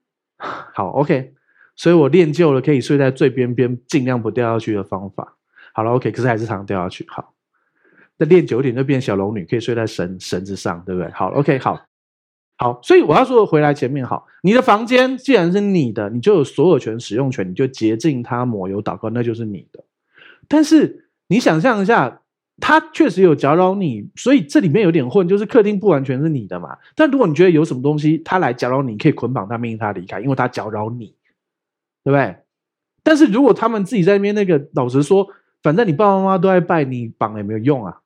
[0.72, 1.34] 好，OK，
[1.76, 5.36] 所以我练就了可以睡在最边边，尽量不掉下去的方法。
[5.74, 7.04] 好了，OK，可是还是常常掉下去。
[7.06, 7.34] 好，
[8.18, 11.10] 那练久一点就变小龙女，可以睡在绳绳子上，对不对？
[11.12, 11.80] 好，OK，好。
[12.60, 19.84] 好，所以我要说回来前面好，你的房间既然是你的，你就有所有权、使用权，你就洁净它、抹油祷告，那就是你的。
[20.48, 22.22] 但是你想象一下，
[22.60, 26.76] 它确实有搅扰你，所以这里面有点混，就是客厅不完全是你的嘛。
[26.96, 31.14] 但如果你觉得有什么东西它来搅扰你，可以捆绑它，命令它离开，因为它搅扰你，
[32.02, 32.38] 对不对？
[33.04, 35.28] 但是如果他们自己在那边那个，老实说，
[35.62, 38.00] 反正你爸爸妈妈都在拜，你绑也没有用啊。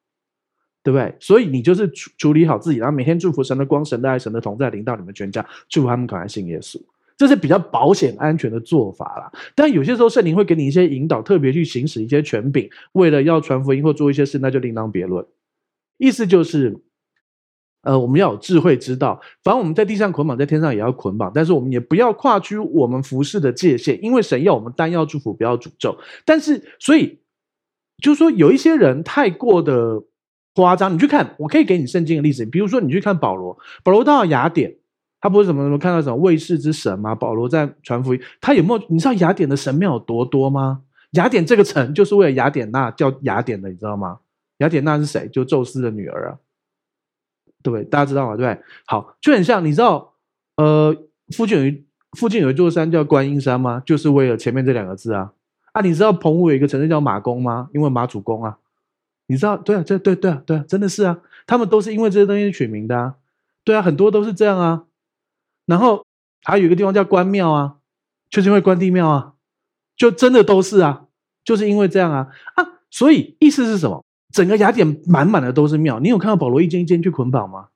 [0.82, 1.14] 对不对？
[1.20, 6.80] 所以你就是处处理好自己，然后每天祝福神的光、神的爱、神的同在临到你们全家，祝福他们赶快信耶稣，
[7.16, 9.32] 这是比较保险安全的做法啦。
[9.54, 15.24] 但有些时候圣灵会给你一些引导，特别去行使一些权柄，为了要传福音或做一些事，那就另当别论。
[15.98, 16.76] 意思就是，
[17.82, 25.96] 呃，我们要有智慧知道，反正我们在地上捆绑，在天上也要捆绑，但是我们也不要跨出我们服侍的界限，因为神要我们单要祝福，不要诅咒。
[26.24, 27.20] 但是，所以
[28.02, 30.02] 就是说，有一些人太过的
[30.54, 30.92] 夸张。
[30.92, 34.74] 你去看，我可以给你圣经的例子，比如说你去看保罗，保罗到雅典，
[35.20, 37.14] 他不是什么什么看到什么卫士之神吗？
[37.14, 38.84] 保罗在传福音，他有没有？
[38.88, 40.82] 你知道雅典的神庙有多多吗？
[41.12, 44.18] 雅典这个城就是为了雅典娜叫雅典的，你知道吗？
[44.58, 45.28] 雅典娜是谁？
[45.28, 46.38] 就宙斯的女儿啊。
[47.62, 48.36] 对，大家知道吗？
[48.36, 50.14] 对，好，就很像，你知道，
[50.56, 50.96] 呃，
[51.36, 51.84] 附近有一
[52.18, 53.82] 附近有一座山叫观音山吗？
[53.86, 55.32] 就是为了前面这两个字啊。
[55.72, 57.68] 啊，你知道澎湖有一个城市叫马公吗？
[57.72, 58.58] 因为马祖公啊。
[59.32, 59.56] 你知道？
[59.56, 63.14] 对啊，这对对啊，对啊，真的是啊，他们都是因为这些东西取名的啊。
[63.64, 64.84] 对啊，很多都是这样啊。
[65.66, 66.04] 然后
[66.44, 67.76] 还有一个地方叫关庙啊，
[68.30, 69.32] 就是因为关帝庙啊，
[69.96, 71.06] 就真的都是啊，
[71.44, 74.04] 就是因为这样啊啊，所以意思是什么？
[74.32, 77.68] 整个雅典满满的都是庙，你有看到保罗一间一间去捆绑吗？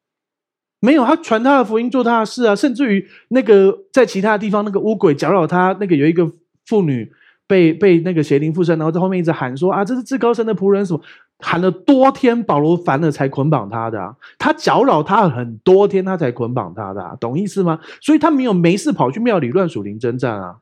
[0.81, 2.57] 没有，他传他的福音，做他的事啊。
[2.57, 6.31] 甚至于那个在其他地方，那个污鬼搅扰他，那个有一个
[6.64, 7.12] 妇女
[7.47, 11.01] 被被那个邪灵附身，然后在后面一直喊说啊，这是至高神的仆人什么，
[11.38, 14.16] 喊了多天，保罗烦了才捆绑他的啊。
[14.38, 17.79] 他搅扰他很多天，他才捆绑他的啊，懂意思吗？
[18.01, 20.61] 所以他没有没事跑去庙里乱属灵征战啊，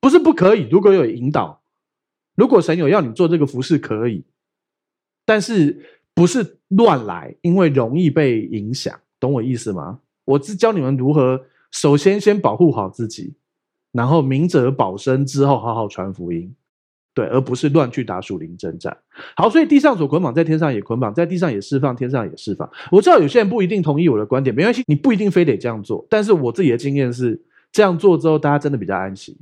[0.00, 1.60] 不是不可以，如果有引导，
[2.34, 4.24] 如果神有要你做这个服饰，可以。
[5.26, 10.00] 但是不是乱来，因为容易被影响，懂我意思吗？
[10.24, 13.34] 我只教你们如何，首先先保护好自己，
[13.92, 16.54] 然后明哲保身之后好好传福音，
[17.18, 18.96] 对，而不是乱去打属灵征战。
[19.34, 22.70] 好，所以地上所捆绑，在天上也捆绑，在地上也释放，天上也释放。
[22.92, 26.06] 我知道有些人不一定同意我的观点，没关系，你不一定非得这样做。
[26.08, 29.36] 但是我自己的经验是，这样做之后，大家真的比较安息。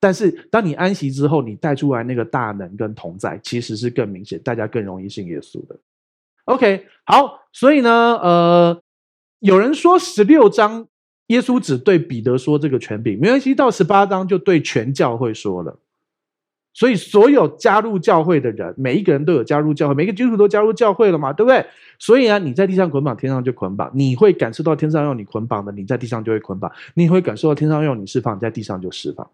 [0.00, 5.78] 但是，当你安息之后，你带出来那个大能跟同在，其实是更明显，大家更容易信耶稣的。
[6.46, 7.90] OK，好，所以呢，
[8.22, 8.80] 呃，
[9.40, 10.86] 有人说十六章
[11.26, 15.78] 耶稣只对彼得说这个权柄，没关系，到十八章就对全教会说了。
[16.74, 21.64] 所以，所有加入教会的人，每一个人都有加入教会，每个基督徒都加入教会了嘛，对不对？
[21.98, 29.30] 所以啊，你在地上捆绑，天上就捆绑；你会感受到天上用你捆绑的，你在地上就会捆绑；你会感受到天上用你释放，你在地上就释放。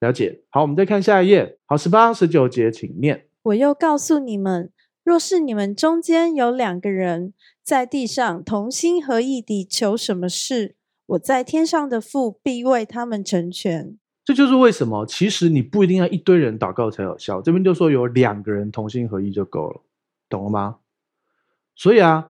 [0.00, 1.58] 了解，好，我们再看下一页。
[1.66, 3.26] 好，十八、十九节，请念。
[3.42, 4.70] 我又告诉你们，
[5.04, 10.74] 若是你们中间有两个人在地上同心合意地求什么事，
[11.06, 13.98] 我在天上的父必为他们成全。
[14.24, 17.40] 这就是为什么，其实你不一定要一堆人祷告才有效。
[17.42, 19.80] 这边就说有两个人同心合意就够了，
[20.28, 20.76] 懂了吗？
[21.74, 22.28] 所以啊，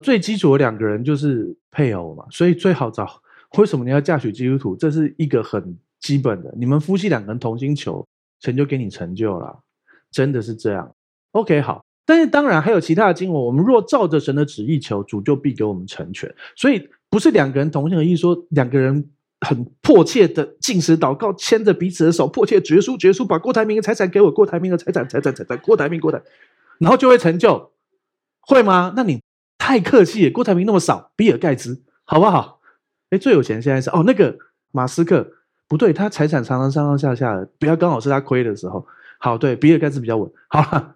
[0.00, 3.22] 最基础的两个人就是配偶嘛，所以最好找。
[3.58, 4.76] 为什么你要嫁娶基督徒？
[4.76, 5.76] 这是一个很。
[5.98, 8.06] 基本的，你们夫妻两个人同心求，
[8.40, 9.60] 神就给你成就了，
[10.12, 10.94] 真的是这样。
[11.32, 16.32] OK，好，但是当然还有其他的经文，我们若照着神的旨意求，主就必给我们成全。
[16.54, 26.22] 所以不是两个人同心合意，说两个人很迫切的禁食祷告，牵着彼此的手，迫切绝书绝书，把郭台铭的财产给我，郭台铭的财产财产财产，郭台铭郭台，
[26.78, 27.72] 然后就会成就，
[28.40, 28.92] 会吗？
[28.96, 29.22] 那你
[29.58, 32.60] 太客气，郭台铭那么少，比尔盖茨好不好？
[33.10, 34.38] 哎，最有钱现在是哦那个
[34.72, 35.32] 马斯克。
[35.68, 38.86] 不对，他财产常常上上下下的，不要刚好是他亏的时候。
[39.18, 40.30] 好，对，比尔盖茨比较稳。
[40.46, 40.94] 好了，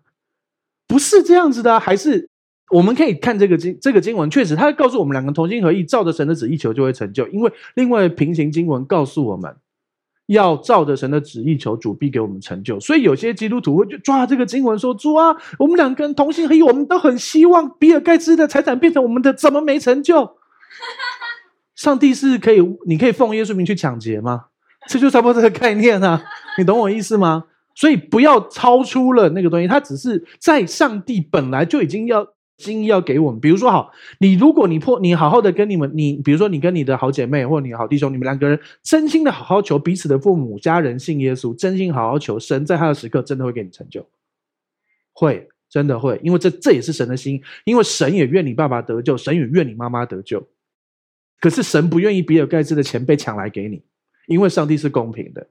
[0.86, 2.29] 不是这样子的，还是
[2.70, 7.26] 我们可以看这个经，这个经文确实，他告诉我们两个同心合意，照着神的旨意求就会成就。
[7.28, 9.54] 因为另外平行经文告诉我们
[10.26, 12.78] 要照着神的旨意求，主必给我们成就。
[12.78, 20.30] 所以有些基督徒会去抓这个经文说：“主啊，我们两个人同心合意，我们都很希望比尔盖茨的财产变成我们的，怎么没成就？”
[21.74, 24.44] 上帝是可以，你可以奉耶稣名去抢劫吗？
[24.86, 26.22] 这就差不多这个概念啊，
[26.56, 27.44] 你懂我意思吗？
[27.74, 32.26] 所以不要超出了那个东西，它只是在上帝本来就已经要
[32.60, 33.40] 心意要给我们。
[33.40, 44.06] 比如说，好，你如果你破，你好好的跟你们，你比如说你跟你的好姐妹或者你好弟兄，你们两个人真心的好好求彼此的父母家人信耶稣，真心好好求神，在他的时刻真的会给你成就，
[45.12, 50.46] 会真的会，因为这这也是神的心，因为神也愿你爸爸得救，神也愿你妈妈得救，
[51.40, 53.82] 可是神不愿意比尔盖茨的钱被抢来给你。
[54.26, 55.48] 因为上帝是公平的，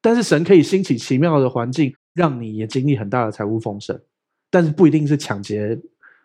[0.00, 4.00] 但是神可以兴起奇妙的环境，让你也经历很大的财务丰盛，
[4.50, 5.78] 但是不一定是抢劫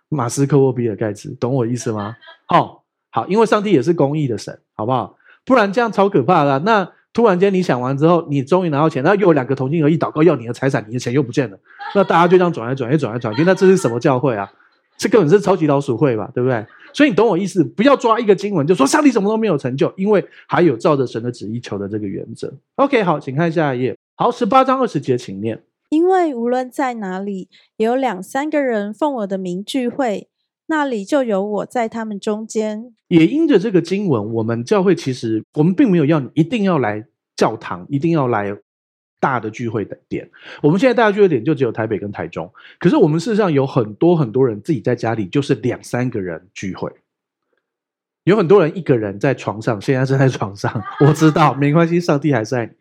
[0.10, 2.16] 马斯克或比尔盖茨，懂我意思吗？
[2.50, 2.80] 哦，
[3.12, 5.18] 好，因为上帝也是公义的神，好不好？
[5.46, 6.60] 不然这样超可怕的。
[6.60, 11.58] 那突然间你想完之后，你终于拿到钱，那又有两个同心合意祷告要你的财产，你的钱又不见了，
[11.96, 14.52] 那大家就这样转来转去，转来转去，那这是什么教会啊？
[14.98, 16.66] 这根本是超级老鼠会吧，对不对？
[16.94, 22.54] 所以你懂我意思，不要抓一个经文就说上帝什么都没有成就，因为还有照着神的旨意求的这个原则。
[22.76, 23.98] OK，好，请看下一页。
[24.16, 25.62] 好，十八章二十节，请念。
[25.90, 30.30] 因为无论在哪里有两三个人奉我的名聚会，
[30.68, 32.94] 那里就有我在他们中间。
[33.08, 38.56] 也因着这个经文，我们教会其实我们并没有要你一定要来教堂，一定要来
[39.20, 40.30] 大的聚会的点。
[40.62, 46.92] 我们现在大的聚会点就只有台北跟台中，可是我们事实上有很多很多人自己在家里就是两三个人聚会。
[48.26, 50.84] 有很多人一个人在床上，现在正在床上。
[51.00, 52.72] 我知道，没关系，上帝还是爱你。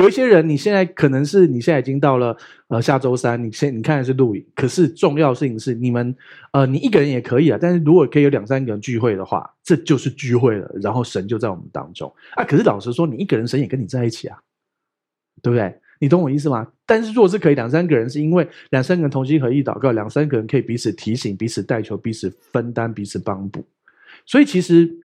[0.00, 2.34] 有一些人，你现在可能是你现在已经到了
[2.68, 4.42] 呃下周三，你现你看的是录影。
[4.54, 6.16] 可是重要的事情是，你们
[6.52, 10.70] 呃你一个人也可以啊，但是如果可以有两三个人聚会的话，这就是聚会了。
[10.82, 12.42] 然后神就在我们当中啊。
[12.42, 14.38] 可是老实说，你一个人，神也跟你在一起啊，
[15.42, 15.78] 对不对？
[16.00, 16.66] 你懂我意思吗？
[16.86, 23.62] 但是如果是可以两三个人，是因为两三个人同心合意祷告，两三个人可以彼此提醒、彼此代求、彼此分担、彼此帮补。
[24.26, 25.04] 所以其实，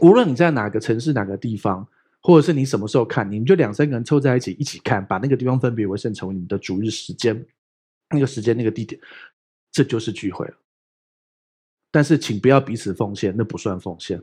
[0.00, 1.86] 无论你在哪个城市、哪个地方，
[2.22, 7.46] 或者是你什么时候看，你们就两三个人凑在一起一起看，把那个地方分别为圣，成为你们的主日时间，
[8.10, 9.00] 那个时间、那个地点，
[9.70, 10.54] 这就是聚会了。
[11.90, 14.22] 但是请不要彼此奉献，那不算奉献。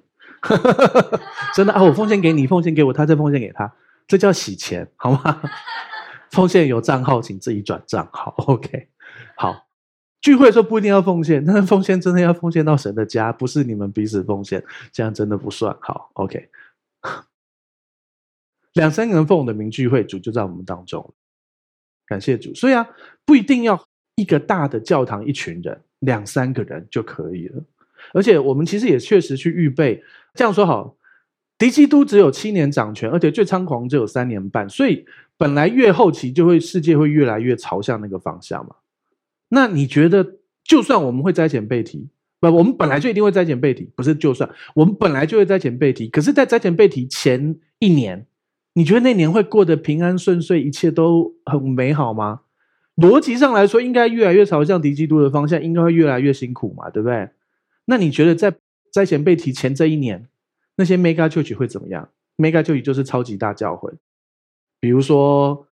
[1.55, 3.73] 真的啊，我奉献给你，奉献给我，他再奉献给他，
[4.07, 5.41] 这叫洗钱，好吗？
[6.31, 8.33] 奉献有账号，请自己转账号。
[8.47, 8.89] OK，
[9.35, 9.67] 好。
[10.23, 16.09] 聚会的时候不一定要奉献，但是奉献真的要奉献到神的家，不是你们彼此奉献，这样真的不算好。
[16.13, 16.49] OK，
[18.75, 21.13] 两三个人奉我的名聚会，主就在我们当中，
[22.07, 22.55] 感谢主。
[22.55, 22.87] 所以啊，
[23.25, 27.61] 不一定要一个大的教堂，一群人，两三个人就可以了。
[28.13, 30.01] 而且我们其实也确实去预备，
[30.35, 30.95] 这样说好，
[31.57, 35.05] 敌基督只有七年掌权，而且最猖狂只有三年半，所以
[35.37, 38.73] 本来越后期就会世界会越来越朝向那个方向嘛。
[39.55, 48.25] 那你觉得，就算我们会灾前被提，不，我们本来就一定会灾前被提，不是就算我们本来就会灾前被提，可是，在灾前被提前一年，
[48.73, 52.41] 你觉得那年会过得平安顺遂，一切都很美好吗？
[52.95, 57.29] 逻辑上来说，应该越来越朝向敌基督的方向，应该会越来越辛苦嘛，对不对？
[57.85, 58.55] 那你觉得在
[58.91, 60.27] 灾前被提前这一年，
[60.77, 63.93] 那些 Mega Church 会怎么样？Mega Church 就是超级大教会，
[64.79, 65.67] 比如说。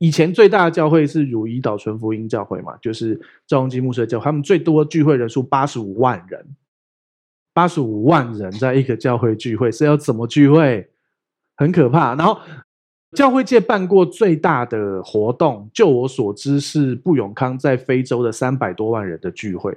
[0.00, 6.56] 以前最大的教会是汝矣岛纯福音教会嘛，就是赵荣基牧师的教会，他们最多聚会人数八十五万人，
[7.52, 10.88] 八十五万人在一个教会聚会是要怎么聚会？
[11.54, 12.14] 很可怕。
[12.14, 12.40] 然后
[13.14, 19.76] 教会界办过最大的活动，就我所知是布永康在非洲的三百多万人的聚会，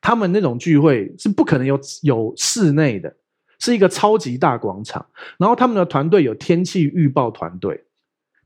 [0.00, 3.14] 他们那种聚会是不可能有有室内的，
[3.58, 5.04] 是一个超级大广场，
[5.36, 7.84] 然后他们的团队有天气预报团队。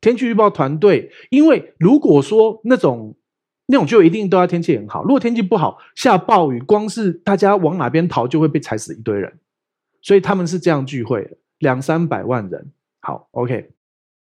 [0.04, 3.16] 天气预报团队，因为如果说那种
[3.68, 9.32] 那种就一定都要天气很好，如果天气不好，下暴雨，光是大家往哪边逃就会被踩死一堆人，
[10.02, 12.70] 所以他们是这样聚会，两三百万人。
[13.00, 13.70] 好，OK，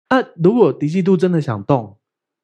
[0.10, 1.98] 那如果敌基督真的想动，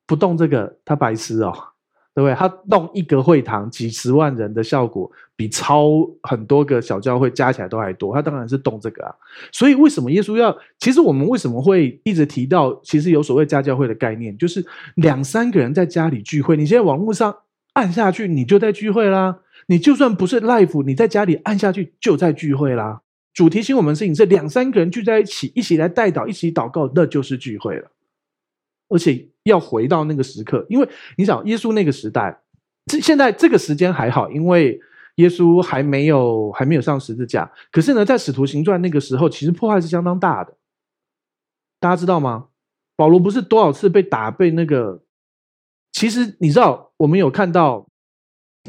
[0.07, 1.74] 不动这个，他白痴哦。
[2.15, 2.33] 对不对？
[2.33, 5.89] 他弄一个会堂几十万人的效果，比超
[6.23, 8.15] 很多个小教会加起来都还多。
[8.15, 9.13] 他当然是动这个啊。
[9.51, 10.57] 所以为什么耶稣要？
[10.79, 12.73] 其实我们为什么会一直提到？
[12.83, 16.55] 其实有所谓家教会的概念，就是两三个人在家里聚会。
[16.55, 17.35] 你现在网络上
[17.73, 19.39] 按下去，你就在聚会啦。
[19.67, 23.01] 你就算不是 Life，你在家里按下去就在聚会啦。
[23.33, 27.91] 主提醒我们是，你这两三个人聚在一起，一起来代祷，一起祷告，那就是聚会了。
[28.89, 32.41] 而且要回到那个时刻，因为你想，耶稣那个时代，
[32.85, 34.79] 这现在这个时间还好，因为
[35.15, 37.51] 耶稣还没有还没有上十字架。
[37.71, 40.55] 可是呢，在使徒行传那个时候，其实破坏是相当大的。
[41.79, 42.47] 大家知道吗？
[42.95, 45.03] 保罗不是多少次被打，被那个……
[45.91, 47.87] 其实你知道，我们有看到，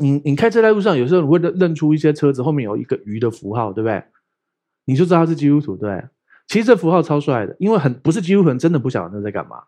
[0.00, 4.02] 你你开车在路上，有时候你会认认出一些车子后面有一个鱼的符号，对不对？
[4.84, 6.04] 你就知道他是基督徒，对。
[6.46, 9.64] 其实这符号超帅的，因为很不是基督徒人真的不晓得那在干嘛。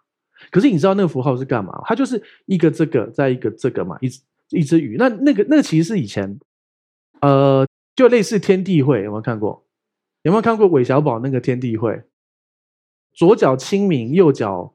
[0.50, 1.80] 可是你知道那个符号是干嘛？
[1.84, 4.10] 它就是一个这个，再一个这个嘛，一
[4.50, 4.96] 一只鱼。
[4.98, 6.38] 那那个那个其实是以前，
[7.20, 9.66] 呃，就类似天地会，有没有看过？
[10.22, 12.02] 有没有看过韦小宝那个天地会？
[13.12, 14.74] 左脚清明，右脚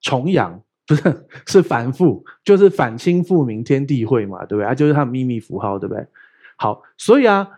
[0.00, 4.64] 重阳，不是是反复，就是反清复明天地会嘛，对不对？
[4.64, 6.06] 啊，就是他们秘密符号，对不对？
[6.56, 7.48] 好，所以啊，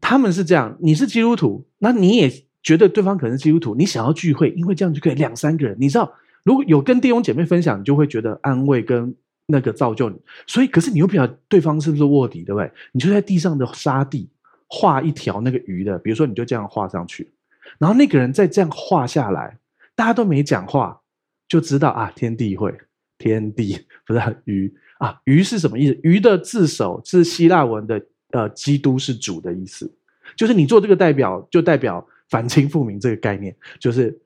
[0.00, 2.45] 他们是这样，你是基督徒，那你也。
[2.66, 5.76] 觉得对方可能是基督徒，你想要聚会，因为这样就可以两三个人。
[5.78, 9.14] 你知道，如果有跟弟兄姐妹分享，你就会觉得安慰跟
[9.46, 10.16] 那个造就你。
[10.48, 12.68] 所以，可是你又不晓得对方是不是卧底，对不对？
[12.90, 14.28] 你就在地上的沙地
[14.66, 17.30] 画一条那个鱼的，比如说你就这样画上去，
[17.78, 19.56] 然后那个人再这样画下来，
[19.94, 21.00] 大家都没讲话，
[21.46, 22.76] 就知道啊，天地会，
[23.16, 26.00] 天地不是鱼啊，鱼是什么意思？
[26.02, 29.88] 鱼的字首是希腊文的，呃，基督是主的意思，
[30.36, 32.04] 就是你做这个代表，就代表。
[32.28, 34.18] 反清复明这个概念，就是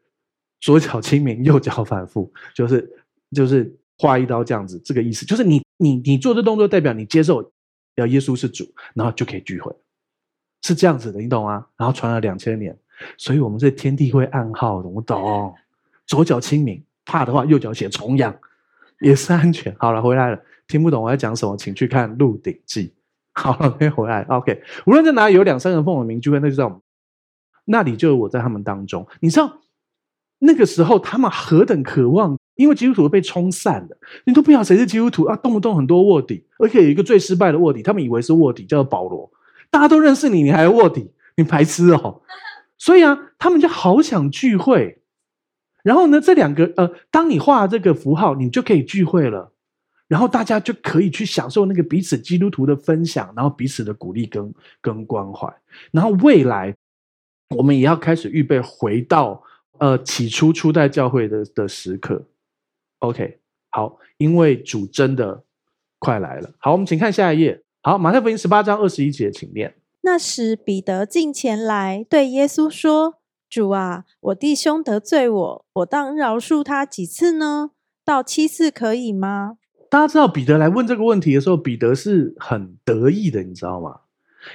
[0.61, 2.91] 左脚清明，右脚反复，就是
[3.33, 7.53] 就是划一刀这样子，这个意思就是你你你做这动作，代表你接受
[7.97, 9.75] 要耶稣是主，然后就可以聚会，
[10.63, 11.67] 是这样子的，你懂吗？
[11.77, 12.77] 然后传了两千年，
[13.17, 15.55] 所以我们这天地会暗号的，我懂。
[16.07, 18.37] 左脚清明，怕的话右脚写重阳，
[19.01, 19.73] 也是安全。
[19.79, 22.89] 好了，回来了，听不懂我在讲什么，请去看《鹿鼎记》。
[23.33, 24.23] 好了，可以回来。
[24.23, 26.81] OK，无论在哪里有两三个奉我名聚会，那就在我们
[27.71, 29.07] 那里，就有我在他们当中。
[29.21, 29.61] 你知道
[30.41, 39.31] 那个时候他们何等渴望，因为基督徒被冲散了，你都不晓得谁是基督徒啊，动不动很多卧底，而且有一个最失败的卧底，他们以为是卧底，叫做保罗，
[39.71, 42.23] 大家都认识你，你还卧底，你白痴哦。
[42.77, 45.03] 所以啊，他们就好想聚会。
[45.83, 49.53] 然后呢，这两个呃，当你画这个符号，你就可以聚会了。
[50.09, 55.49] 然后大家就可以去享受那个彼此基督徒的分享，然后彼此的鼓励跟跟关怀。
[55.93, 56.75] 然后未来
[57.57, 59.43] 我们也要开始预备回到
[59.79, 62.27] 呃起初初代教会的的时刻。
[63.01, 63.39] OK，
[63.71, 65.43] 好，因为主真的
[65.99, 66.51] 快来了。
[66.59, 67.63] 好，我们请看下一页。
[67.83, 69.75] 好，马太福音十八章二十一节，请念。
[70.03, 73.17] 那时彼得进前来对耶稣说
[73.51, 77.73] ：“主啊，我弟兄得罪我，我当饶恕他几次呢？
[78.05, 79.59] 到七次可以吗？”
[79.91, 84.01] 大家知道彼得来问这个问题的时候，彼得是很得意的，你知道吗？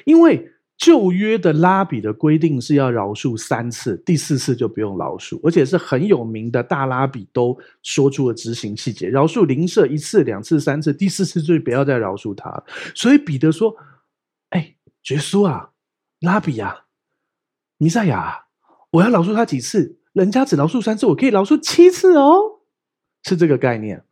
[0.06, 12.64] 因为旧约的拉比的规定是要饶恕三次，第四次就不用饶恕，而且是很有名的大拉比都说出了执行细节，饶恕邻舍一次、两次、三次，第四次就不要再饶恕他。
[12.94, 13.76] 所以彼得说
[14.52, 14.76] ：“哎，
[15.10, 15.70] 耶稣啊，
[16.20, 16.86] 拉比啊，
[17.78, 18.46] 弥赛亚，
[18.92, 20.00] 我要饶恕他几次？
[20.12, 22.62] 人家只饶恕三次，我可以饶恕七次哦，
[23.24, 24.04] 是这个概念。”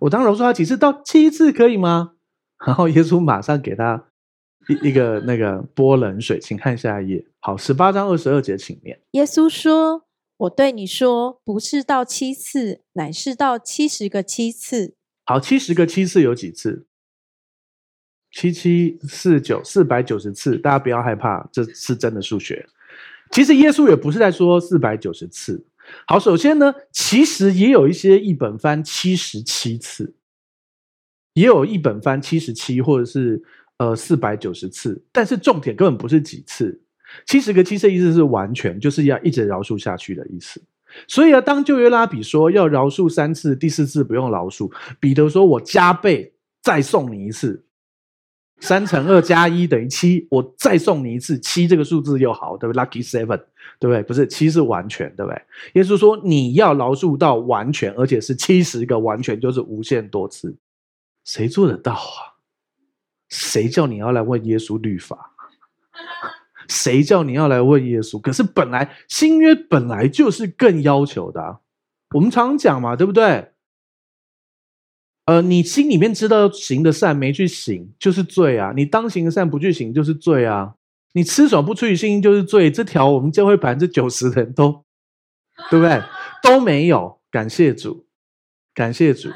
[0.00, 0.78] 我当饶恕他几次？
[0.78, 2.12] 到七次可以吗？
[2.64, 4.06] 然后耶稣马上给他
[4.70, 7.26] 一一个那个波冷水，请看下一页。
[7.40, 9.00] 好，十八章二十二节，请念。
[9.12, 10.04] 耶稣说
[10.38, 14.94] ：“我对你说，不是到七次，乃是到七十个七次。”
[15.26, 16.86] 好，七十个七次有几次？
[18.30, 20.56] 七七四九，四百九十次。
[20.56, 22.64] 大家不要害怕，这是真的数学。
[23.32, 25.66] 其实耶稣也不是在说四百九十次。
[26.06, 30.14] 好，首先呢，其实也有一些译本翻七十七次，
[31.34, 33.42] 也有译本翻七十七，或者是
[33.80, 36.78] 呃四百九十次，但是重点根本不是几次，
[37.24, 40.62] 七十个七次意思是完全就是要一直饶恕下去的意思。
[41.08, 44.70] 所以啊，当旧约拉比说要饶恕三次，第四次不用饶恕，
[45.00, 47.64] 彼得说我加倍再送你一次。
[48.62, 53.40] 三乘二加一等于七，我再送你一次，七这个数字又好，对不对？Lucky seven，
[53.78, 54.02] 对不对？
[54.02, 55.42] 不是七是完全，对不对？
[55.72, 60.54] 耶稣说你要饶恕到完全，而且是七十个完全，就是无限多次，
[61.24, 62.36] 谁做得到啊？
[63.30, 65.32] 谁叫你要来问耶稣律法？
[66.68, 68.20] 谁叫你要来问耶稣？
[68.20, 71.60] 可是本来新约本来就是更要求的，
[72.14, 73.52] 我们常常讲嘛，对不对？
[75.26, 80.74] 呃，你心里面知道行的善没去行就是罪啊，你当行的善不去行就是罪啊，
[81.12, 82.70] 你吃爽不出于信心就是罪。
[82.70, 84.84] 这条我们教会百分之九十的人都，
[85.70, 86.02] 对不对？
[86.42, 88.06] 都没有，感谢主，
[88.74, 89.28] 感谢主。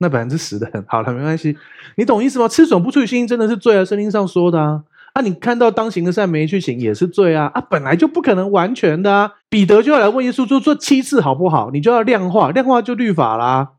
[0.00, 1.56] 那百分之十的很， 好了，没关系，
[1.96, 2.48] 你懂意思吗？
[2.48, 4.82] 吃爽不出于心真的是罪啊，圣经上说的啊。
[5.12, 9.32] 啊，你看到当行的善没去行也是罪啊，啊，本来就不可能完全的啊。
[9.48, 11.70] 彼得就要来问耶稣说，做七次好不好？
[11.72, 13.72] 你就要量化，量化就律法啦。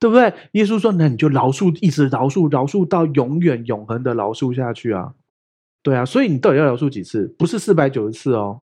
[0.00, 0.34] 对不对？
[0.52, 5.14] 耶稣说：“那你就饶恕，一直饶恕，饶恕到永远、永恒的饶恕下去啊！
[5.82, 7.34] 对啊，所以你到底要饶恕几次？
[7.38, 8.60] 不是四百九十次哦。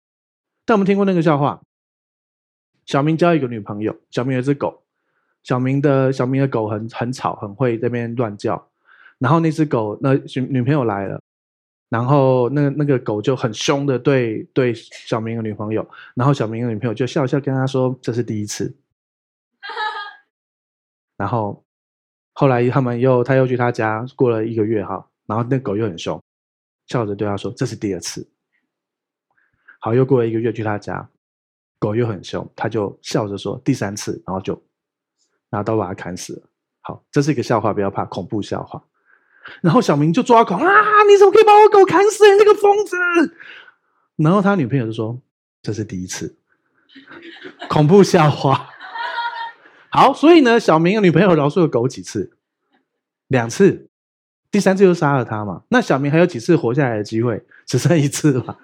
[0.65, 1.61] 但我们听过那个笑话：
[2.85, 4.80] 小明交一个女朋友，小明有只狗，
[5.43, 8.69] 小明的小明的狗很很吵，很会在那边乱叫。
[9.17, 10.13] 然后那只狗，那
[10.49, 11.21] 女朋友来了，
[11.89, 18.75] 然后那那个狗就很凶的对对小明的女朋友，然后小明的女朋友就笑笑跟他说：这是第一次。
[21.17, 21.63] ”然后
[22.33, 26.19] 后来他们又他又去他家过了一个月哈，然后那狗又很凶，
[26.87, 28.27] 笑着对他说：“这是第二次。”
[29.79, 31.07] 好，又过了一个月去他家，
[31.77, 34.59] 狗又很凶，他就笑着说：“第三次。”然后就
[35.51, 36.41] 拿刀把他砍死了。
[36.81, 38.83] 好，这是一个笑话，不要怕，恐怖笑话。
[39.61, 40.69] 然后小明就抓狂啊！
[41.07, 42.31] 你怎么可以把我狗砍死？
[42.31, 42.97] 你这个疯子！
[44.17, 45.19] 然后他女朋友就说
[45.63, 46.37] ：“这是第一次。”
[47.69, 48.69] 恐怖笑话。
[49.89, 52.37] 好，所以呢，小明的女朋友饶恕了狗几次？
[53.27, 53.89] 两次，
[54.51, 55.63] 第三次又杀了他嘛？
[55.69, 57.43] 那小明还有几次活下来的机会？
[57.65, 58.57] 只剩一次了。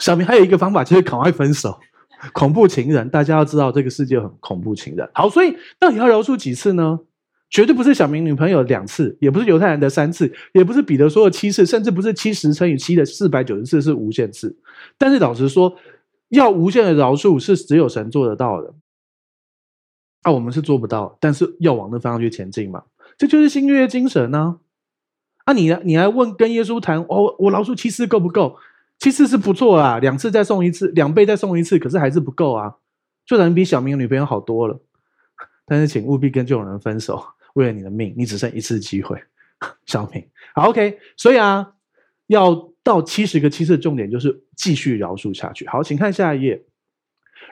[0.00, 1.78] 小明还有一个方法，就是赶快分手。
[2.32, 5.08] 恐怖情人，大家要知道这个世界很恐怖情人。
[5.12, 7.00] 好，所以到底要饶恕几次呢？
[7.50, 14.56] 绝对不是小明女朋友两次，也不是犹太人的三次，也不是彼得说的七次，甚至不是七十乘以七的四百九十次，是无限次。
[14.98, 15.76] 但是老实说，
[16.30, 18.74] 要无限的饶恕是只有神做得到的。
[20.22, 22.82] 啊，我们是做不到，但是要往那方向去前进嘛，
[23.16, 24.58] 这就是新约精神呢、
[25.44, 28.56] 啊你，你你来问跟耶稣谈哦，我饶恕七次够不够？
[28.98, 32.74] 七次是不错啊，两次再送一次，两倍再送一次，可是还是不够啊。
[33.26, 34.80] 这人比小明女朋友好多了。
[35.66, 37.24] 但是请务必跟这种人分手，
[37.54, 39.18] 为了你的命，你只剩一次机会。
[39.86, 40.22] 小明，
[40.54, 40.98] 好 OK。
[41.16, 41.72] 所以啊，
[42.26, 45.66] 要到七十个七次的重点就是继续饶恕下去。
[45.68, 46.64] 好，请看下一页。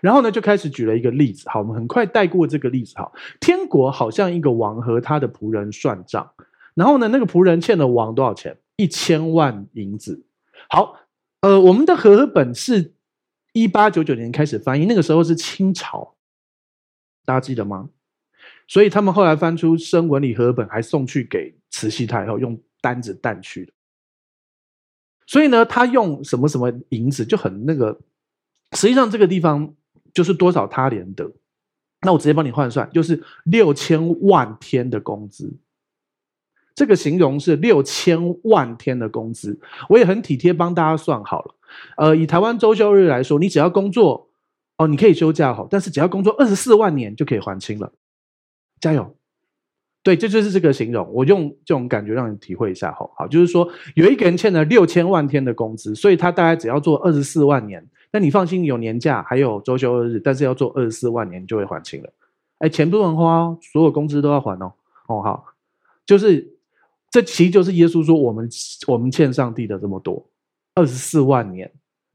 [0.03, 1.49] 然后呢，就开始举了一个例子。
[1.49, 2.93] 好，我们很快带过这个例子。
[2.97, 6.31] 好，天国好像一个王和他的仆人算账。
[6.75, 8.57] 然后呢，那个仆人欠了王多少钱？
[8.77, 10.25] 一千万银子。
[10.69, 10.97] 好，
[11.43, 12.95] 呃，我们的和本是
[13.53, 16.17] 一八九九年开始翻译，那个时候是清朝，
[17.25, 17.91] 大家记得吗？
[18.67, 23.73] 所以他们后来翻出生文理和本，还送去给慈禧太后用单子带去的。
[25.27, 28.01] 所以呢，他用什么什么银子就很那个，
[28.73, 29.75] 实际上这个地方。
[30.15, 31.33] 就是多少他连得，
[32.03, 35.51] 那我直接帮你换算，就是六千万天的工资。
[36.75, 39.59] 这个形容是六千万天的工资，
[39.89, 41.55] 我也很体贴帮大家算好了。
[41.97, 44.29] 呃，以台湾周休日来说，你只要工作
[44.79, 47.93] 哦，你可以休假好，但是只要工作二十四万年就可以还清了。
[48.81, 49.15] 加油！
[50.03, 57.87] 对，这就是这个形容，我用这种感觉让你体会一下吼，好，就是说有一个人欠了六千万天的工资，所以他大概只要做二十四万年。
[58.11, 62.13] 那你放心，有年假，还有周休日，但是要做二十四万年就会还清了。
[62.59, 64.73] 哎，钱不能花哦，所有工资都要还哦。
[65.07, 65.45] 哦，好，
[66.05, 66.52] 就是
[67.13, 68.49] 这其实就是耶稣说我们
[68.89, 70.27] 我们欠上帝的这么多，
[70.75, 71.71] 二十四万年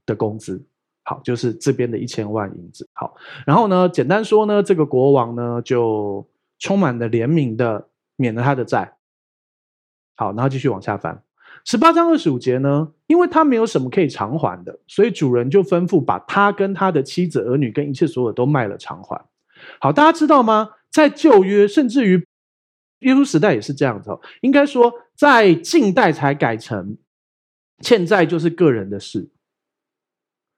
[0.06, 0.62] 的工资。
[1.04, 2.86] 好，就是这边的一千万银子。
[2.92, 6.28] 好，然后呢，简单说呢，这个国王呢就
[6.60, 7.88] 充满了怜悯的
[8.18, 8.98] 免了他的债。
[10.16, 11.24] 好，然后继续往下翻。
[11.64, 19.24] 十八章二十五节呢，因为他没有什么可以偿还的，所以主人就吩咐把他跟他的妻子、儿女跟一切所有都卖了偿还。
[19.80, 20.72] 好，大家知道吗？
[20.92, 22.28] 在旧约，甚至于
[23.00, 24.20] 耶稣时代也是这样子哦。
[24.42, 26.98] 应该说，在近代才改成
[27.82, 29.30] 欠债就是个人的事。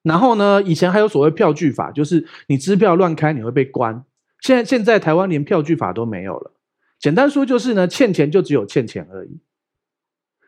[0.03, 4.05] 然后呢，以前还有所谓票据法，就是你支票乱开你会被关。
[4.39, 6.53] 现在现在台湾连票据法都没有了。
[6.97, 9.39] 简单说就是呢，欠钱就只有欠钱而已。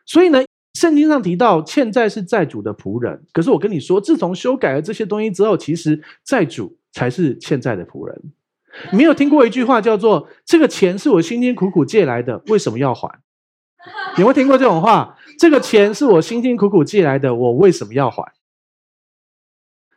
[0.06, 0.42] 所以呢，
[0.74, 8.32] 圣经上提到欠债是债主的仆人，可是我跟你说，自从修改了这些东西之后，其实债主才是欠债的仆人。
[8.92, 13.08] 没有听过一句话叫做“这个钱是我辛辛苦苦借来的，为什么要还？”
[14.16, 18.32] 有没有听过这种话？“这个钱是我辛辛苦苦借来的，我为什么要还？”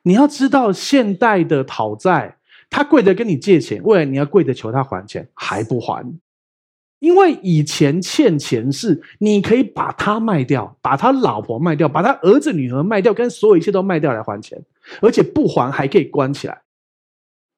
[0.04, 2.38] 你要知道，现代的讨债，
[2.70, 6.04] 他跪着跟你借钱，未来你要跪着求他还钱，还不还？
[7.00, 14.64] 因为以前欠钱是你可以把他卖掉，把他老婆卖掉，把他儿子女儿卖掉，跟所有一切都卖掉来还钱，
[15.02, 16.64] 而且不还还可以关起来。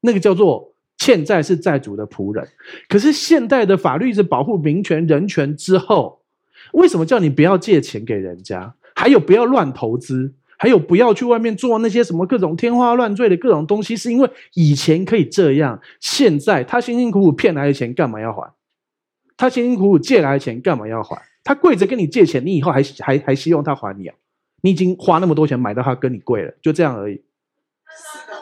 [0.02, 2.48] 那个叫做欠债是债主的仆人。
[2.90, 6.22] 可是现代的法律是保护民权人权之后，
[6.74, 8.74] 为什么叫你不要借钱给人家？
[8.96, 18.52] 还有不要乱投资，还有不要去外面做那些什么各种天花乱坠的各种东西，是因为以前可以这样，现在他辛辛苦苦骗来的钱干嘛要还？
[19.38, 21.22] 他辛辛苦苦借来的钱干嘛要还？
[21.44, 24.16] 他跪着跟你借钱，你以后还还还希望他还你啊？
[24.62, 27.22] 你已经花那么多钱买到他跟你跪了，就这样而已。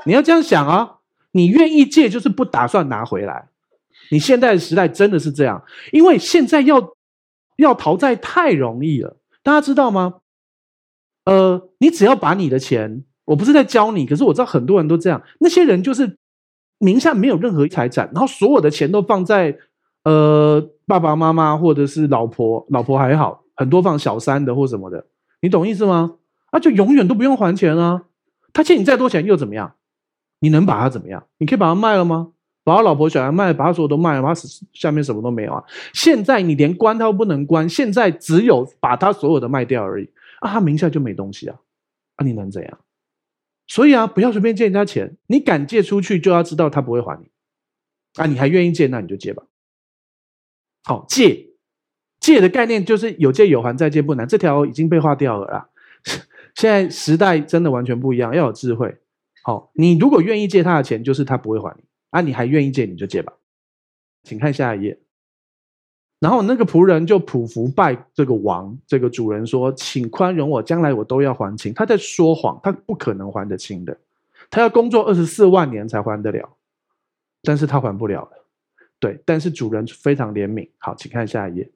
[0.06, 0.99] 你要这样想啊！
[1.36, 3.50] 你愿意借就是不打算拿回来。
[4.10, 5.62] 你现在的时代真的是这样，
[5.92, 6.96] 因为现在要
[7.58, 10.22] 要逃债太容易了，大家知道吗？
[11.26, 15.22] 呃，你只要把你的钱，我不是在教你，可是我知道很多人都这样。
[15.40, 16.18] 那些人就是
[16.80, 19.58] 名下没有任何财产，然后所有的钱都放在。
[20.06, 25.08] 呃，爸爸妈妈或者是老婆，老婆还好，很多放小三的或什么的，
[25.42, 26.18] 你懂意思吗？
[26.52, 28.04] 那、啊、就永远都不用还钱啊！
[28.54, 29.75] 他欠你再多钱又怎么样？
[30.46, 31.26] 你能把他怎么样？
[31.39, 32.32] 你可以把他卖了吗？
[32.64, 34.39] 把他老婆小孩卖，把他所有都卖了，把他
[34.74, 35.64] 下面什么都没有啊！
[35.91, 40.08] 现在你连关他都不能关，现在只有把他所有的卖掉而已
[40.41, 40.52] 啊！
[40.52, 41.58] 他名下就没东西啊！
[42.18, 42.80] 啊，你能怎样？
[43.66, 47.28] 所以啊，不要随便借人家钱，你敢借出去，就要知道他不会还你
[48.22, 48.28] 啊！
[48.28, 49.41] 你还愿意借，那你就借吧。
[50.84, 51.48] 好，借
[52.20, 54.28] 借的概念就是有借有还，再借不难。
[54.28, 55.70] 这条已经被划掉了啦。
[56.54, 58.96] 现在时代真的完全不一样，要有智慧。
[59.46, 62.20] 好，你如果愿意借他的钱，就是他不会还你啊。
[62.20, 63.32] 你还愿意借，你就借吧。
[64.24, 65.00] 请看下一页。
[66.20, 73.96] 然后那个仆人就匍匐拜这个王，这个主人说：“请宽容我，将来我都要还清。”他在说谎，他不可能还得清的。
[74.50, 76.50] 他要工作二十四万年才还得了，
[77.43, 78.48] 但是他还不了了。
[79.00, 80.68] 对，但是主人非常怜悯。
[80.80, 81.70] 好，请看下一页。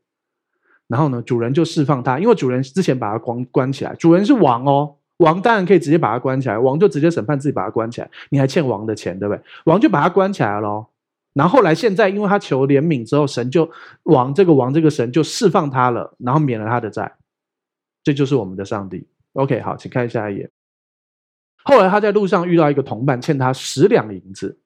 [0.88, 3.94] 然后呢，主人就释放他，因为主人之前把他关关起来。
[3.94, 8.10] 主人是王哦，王当然可以直接把他关起来，王就直接审判自己把他关起来。
[8.30, 9.42] 你还欠王的钱，对不对？
[9.66, 10.88] 王就把他关起来了。
[11.34, 13.70] 然后后来现在，因为他求怜悯之后，神就
[14.04, 17.16] 王这个王这个神就释放他了，然后免了他的债。
[18.04, 19.06] 这就是我们的上帝。
[19.34, 20.50] OK，好，请看下一页。
[21.64, 24.58] 后来他在路上遇到一个同伴，欠他十两银子，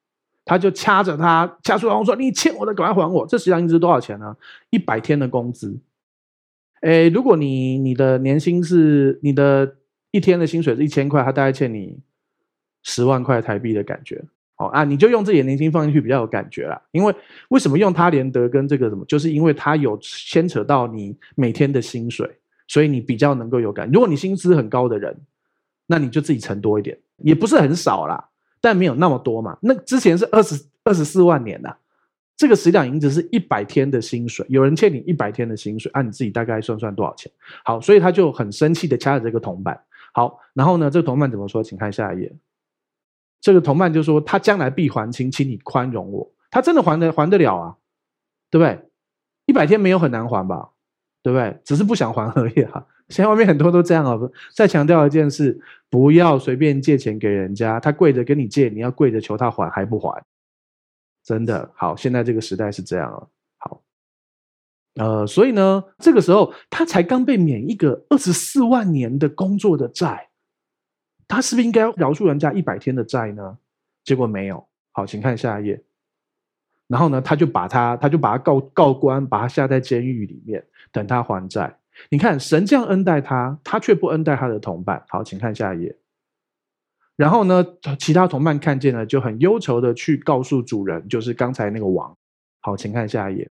[0.45, 4.38] 他就掐着他，掐住然后说：“你欠我的，赶快还我！”这十两银子多少钱呢？
[4.70, 5.78] 一百天的工资。
[6.82, 9.76] 哎，如果你你的年薪是你的
[10.14, 11.99] 一天的薪水是一千块，他大概欠你
[12.84, 14.24] 十万块台币的感觉。
[14.55, 16.82] 好啊，你就用自己的年薪放进去比较有感觉啦。
[16.91, 17.14] 因为
[17.49, 22.30] 为什么用他连得跟这个什么，就是因为他有牵扯到你每天的薪水。
[22.66, 23.91] 所以你比较能够有感。
[23.91, 25.16] 如果你薪资很高的人，
[25.86, 28.30] 那你就自己存多一点，也不是很少啦，
[28.61, 29.57] 但没有那么多嘛。
[29.61, 30.55] 那之前是二十
[30.86, 31.76] 二十四万年呐，
[32.38, 37.30] 这个十两银子是一百天的薪水，有人欠你一百天的薪水，按、啊、你自己大概算算多少钱。
[37.66, 39.78] 好，所以他就很生气的掐着这个铜板。
[40.14, 41.61] 好，然后呢，这个同伴怎么说？
[41.61, 42.34] 请看下一页。
[43.41, 46.32] 这个同伴就说他将来必还清，请你宽容我。
[46.49, 47.76] 他真的还得还得了啊，
[48.49, 48.88] 对不对？
[49.47, 50.70] 一百天没有很难还吧？
[51.22, 51.59] 对不对？
[51.66, 52.86] 只是不想还而已啊！
[53.09, 54.18] 现在外面很多都这样啊。
[54.53, 55.59] 再强调一件事：
[55.89, 60.24] 不要随便借钱给人家，他跪着跟你借，你要跪着求他还还不还？
[61.24, 63.28] 真的好，现在这个时代是这样啊。
[64.96, 70.30] 呃，所以呢，这个时候他才刚被免一个二十四万年的工作的债，
[71.28, 73.58] 他是不是应该要饶恕人家一百天的债呢？
[74.04, 74.68] 结果没有。
[74.91, 75.84] 好，请看下一页。
[76.88, 81.80] 然后呢，他就把他，他就把他告告官，把他下在监狱里面，等他还债。
[82.10, 85.04] 你看，神这样恩待他，他却不恩待他的同伴。
[85.08, 85.98] 好，请看下一页。
[87.16, 87.66] 然后呢，
[87.98, 92.16] 其他同伴看见了，就很忧愁的去告诉主人，就是刚才那个王。
[92.62, 93.50] 好，请看下一页。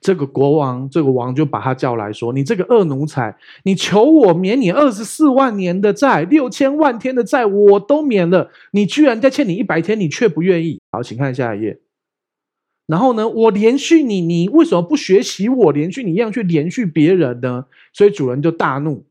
[0.00, 11.80] 这个国王，这个王就把他叫来说：“你这个恶奴才，你求我免你二十四万年的债，六千万天的债我都免了，你居然再欠你一百天，你却不愿意。”好，请看下一页。
[12.86, 17.66] 然后呢，我连续你，你为什么不学习我连续你一样去连续别人呢？
[17.92, 19.04] 所以主人就大怒，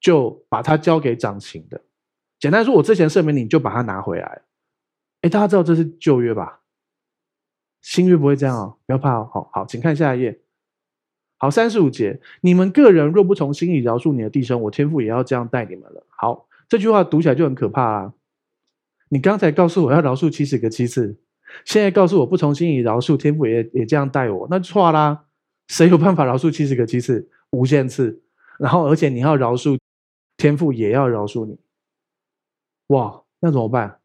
[0.00, 1.80] 就把他交给掌刑的。
[2.38, 4.42] 简单说，我之前赦免你，就把他拿回来。
[5.22, 6.60] 哎，大家知道这是旧约吧？
[7.88, 9.26] 新约不会这样哦，不要怕哦。
[9.32, 10.38] 好好，请看下一页。
[11.38, 16.06] 好，三十五节，你们个人若不从心里饶恕你的弟兄，我天父也要这样待你们了。
[16.10, 18.12] 好，这句话读起来就很可怕啊。
[19.08, 21.18] 你刚才告诉我要饶恕七十个七次。
[21.64, 25.24] 现在告诉我不从心里饶恕，天父也也这样待我，那错啦！
[25.68, 28.22] 谁有办法饶恕七十个七次、无限次？
[28.58, 29.78] 然后而且你要饶恕，
[30.36, 31.58] 天父也要饶恕你，
[32.88, 33.98] 哇，那怎么办？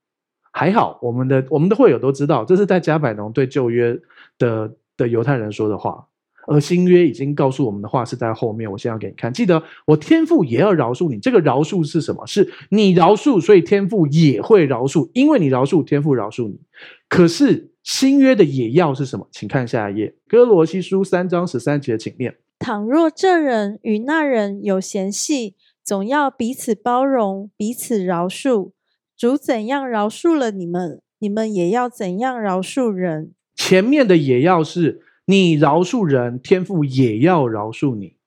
[0.54, 4.00] 还好，我们的我们的会友都知道，这是在加百农对旧约
[4.38, 6.08] 的的犹太人说的话。
[6.46, 9.32] 而新约已经告诉我们的话是在后面，我先要给你看。
[9.32, 12.28] 记得我天父也要饶恕你，这个饶恕是什么？
[12.28, 16.60] 是你饶恕，所以天父也会饶恕，因为你饶恕，天父饶恕你。
[17.08, 19.26] 可是新约的也要是什么？
[19.32, 28.72] 请看下一页，哥罗西书三章十三节，请念：倘若这人与那人有嫌隙，总要彼此包容，彼此饶恕。
[29.18, 33.34] 主怎样饶恕了你们，你们也要怎样饶恕人。
[33.56, 35.02] 前面的也要是。
[35.26, 38.18] 你饶恕人，天父也要饶恕你，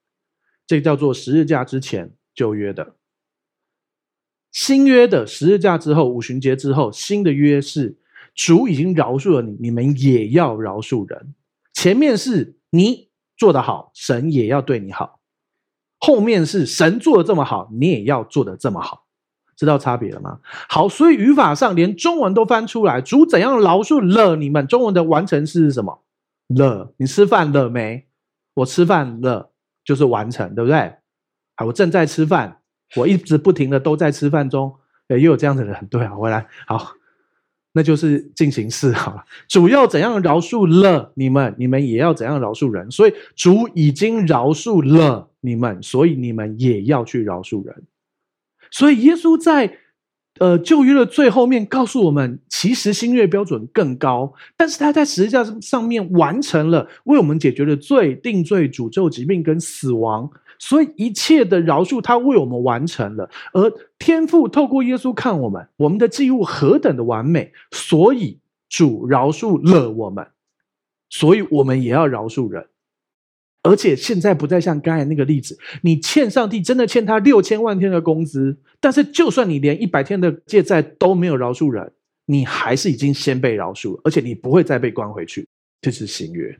[0.65, 2.95] 这叫做十日架之前旧约的。
[4.51, 7.99] 新约的十日架之后，五旬节之后，新的约是
[8.33, 11.35] 主已经饶恕了你，你们也要饶恕人。
[11.71, 15.19] 前面是你做得好，神也要对你好；
[15.99, 19.06] 后面是神做的这么好，你也要做的这么好。
[19.57, 20.39] 知道差别了吗？
[20.69, 24.67] 好，所以语法上连中文都翻出来，主怎样饶恕了你们？
[24.67, 26.03] 中文的完成式是什么？
[26.55, 28.05] 了，你吃饭了没？
[28.53, 29.51] 我吃饭了，
[29.83, 30.93] 就是完成，对不对？
[31.55, 32.59] 好，我正在吃饭，
[32.95, 34.73] 我一直不停的都在吃饭中，
[35.09, 36.93] 也有这样的人，对啊，回来，好，
[37.73, 39.25] 那就是进行式，好了。
[39.47, 42.89] 主要怎样饶恕了你们，你们也要怎样饶恕人。
[42.91, 47.83] 所以主已经饶恕了你们，所以你们也要去饶恕人。
[48.71, 49.79] 所以耶稣在。
[50.39, 63.27] 呃，旧约的最后面告诉我们，其实新约标准更高，但是他在十字架上面完成了，为我们解决了罪、定罪、诅咒、疾病跟死亡，所以一切的饶恕他为我们完成了。
[63.51, 68.37] 而天父透过耶稣看我们，我们的祭物何等的完美，所以
[68.69, 70.27] 主饶恕了我们，
[71.09, 72.67] 所以我们也要饶恕人。
[73.67, 81.91] 而且现在不再像刚才那个例子，你欠上帝真的欠他六千万天的工资，但是就算你连一百天的借债都没有饶恕人，
[82.27, 85.45] 你还是已经先被饶恕，而且你不会再被关回去，
[85.81, 86.57] 这是新约。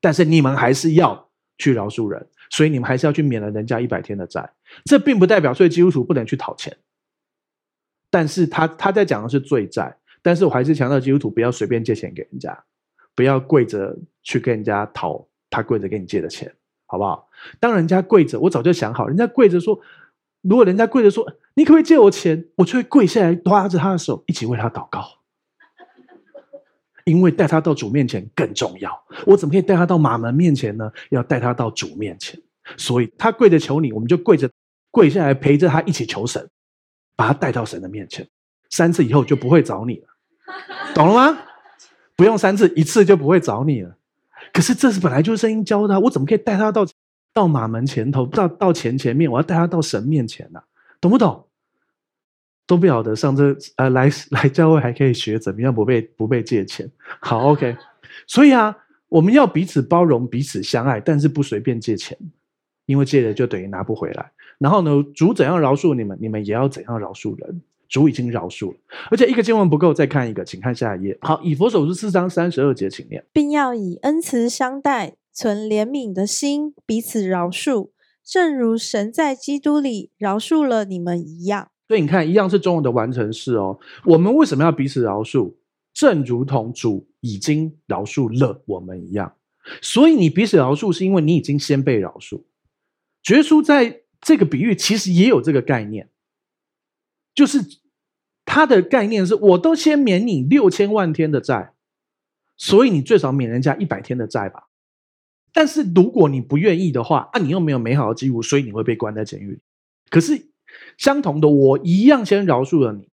[0.00, 1.28] 但是你们还是要
[1.58, 4.48] 去饶恕人，所以你们还是要去免了人家一百天的债。
[4.84, 6.76] 这并不代表所以基督徒不能去讨钱，
[8.10, 12.56] 但是他他在讲的是罪债，但是我还是强调基督徒不要随便借钱给人家，
[13.16, 16.52] 不要跪着去跟人家讨他跪着给你借的钱，
[16.86, 17.28] 好不好？
[17.60, 19.78] 当人家跪着，我早就想好，人家跪着说，
[20.42, 21.24] 如果人家跪着说，
[21.54, 22.44] 你可不可以借我钱？
[22.56, 25.04] 我就会跪下来，抓着他的手，一起为他祷告。
[27.04, 28.90] 因为带他到主面前更重要。
[29.26, 30.90] 我怎么可以带他到马门面前呢？
[31.10, 32.40] 要带他到主面前。
[32.78, 34.50] 所以他跪着求你，我们就跪着
[34.90, 36.48] 跪下来陪着他一起求神，
[37.14, 38.26] 把他带到神的面前。
[38.70, 40.06] 三次以后就不会找你了，
[40.94, 41.38] 懂了吗？
[42.16, 43.96] 不用三次，一次就不会找你了。
[44.52, 46.86] 可是这是本来就是圣经教他，我怎么可以带他到
[47.32, 49.30] 到马门前头，到到前前面？
[49.30, 50.64] 我要带他到神面前呢、啊，
[51.00, 51.46] 懂不懂？
[52.66, 56.90] 都不晓得上这呃来来教会还可以学怎么样不被不被借钱。
[57.20, 57.76] 好，OK。
[58.26, 58.74] 所以啊，
[59.08, 62.16] 我们要彼此包容，彼此相爱，但是不随便借钱，
[62.86, 64.32] 因为借了就等于拿不回来。
[64.58, 67.60] 然后呢，主怎样饶恕你们，你们也要怎样饶恕人。
[67.88, 68.78] 主已经饶恕了，
[69.10, 71.16] 而且一个经文不够，再看一个，请看下一页。
[71.20, 77.90] 好，以佛手书四章三十二节，请念，并要以恩慈相待，存怜悯的心，彼此饶恕，
[78.24, 81.68] 正如神在基督里饶恕了你们一样。
[81.86, 83.78] 所以你看，一样是中文的完成式哦。
[84.04, 85.54] 我们为什么要彼此饶恕？
[85.92, 89.34] 正如同主已经饶恕了我们一样。
[89.80, 92.42] 所以你彼此饶恕，是因为你已经先被饶恕。
[93.22, 96.08] 绝书在这个比喻其实也有这个概念，
[97.34, 97.58] 就是
[98.44, 101.72] 他的概念是：我都先免你六千万天的债，
[102.56, 104.68] 所以你最少免人家一百天的债吧。
[105.52, 109.58] 但是如果你不愿意的话，啊，你又没有美好的记录，所以你会被关在监狱里。
[110.08, 110.50] 可是。
[110.98, 113.08] 相同的，我一样先饶恕了你，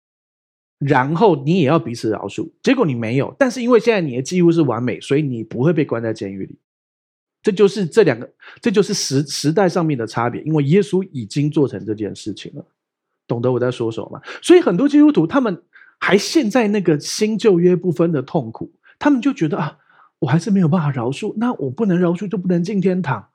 [0.80, 2.50] 然后你也要彼此饶恕。
[2.64, 6.58] 结果你没有，但是因为现在你的记录是完美，所以你不会被关在监狱里。
[7.44, 10.42] 这就是这两个，这就是时时代上面的差别。
[10.42, 12.66] 因为耶稣已经做成这件事情了，
[13.32, 14.22] 懂得我在说什么吗？
[14.42, 15.64] 所以很多基督徒他们
[16.00, 19.78] 还陷在那个新旧约不分的痛苦，他们就觉得啊，
[20.20, 23.30] 我还是没有办法饶恕，那我不能饶恕就不能进天堂。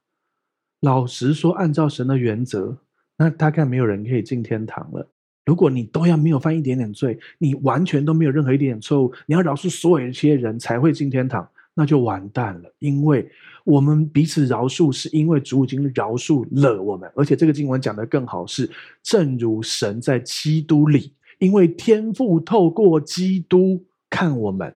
[0.80, 2.76] 老实说，按照神的原则。
[3.18, 5.08] 那大概没有人可以进天堂了。
[5.46, 12.74] 如果你都要没有犯一点点罪，你完全都没有任何一点点错误，你要饶恕所有一些人才会进天堂，那就完蛋了。
[12.80, 13.30] 因为
[13.62, 18.68] 我们彼此饶恕，是因为主已经饶恕了我们，而且这个经文讲得更好，是
[19.02, 24.74] 正如神在基督里，因为天父透过基督看我们。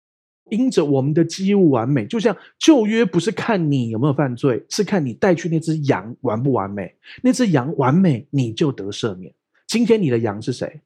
[0.49, 6.95] 因着我们的基物完美，就像旧约不是看你有没有犯罪，是看你带去那只羊完不完美。
[7.21, 9.35] 那只羊完美，你就得赦免。
[9.67, 10.81] 今天你的羊是谁？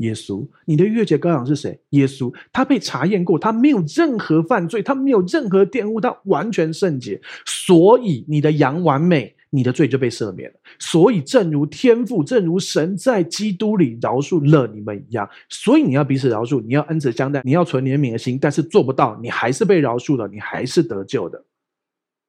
[0.00, 0.46] 耶稣。
[0.66, 1.80] 你的逾越节羔羊是谁？
[1.90, 2.30] 耶稣。
[2.52, 7.20] 他被查验过，他没有任何犯罪，他没有任何玷污，他完全圣洁。
[7.46, 9.34] 所以你的羊完美。
[9.52, 21.44] 你的罪就被赦免了，所以正如天父，正如神在基督里饶恕了你们一样，所以你要彼此饶恕，你要恩慈相待，你要存怜悯的心，但是做不到，你还是被饶恕了，你还是得救的。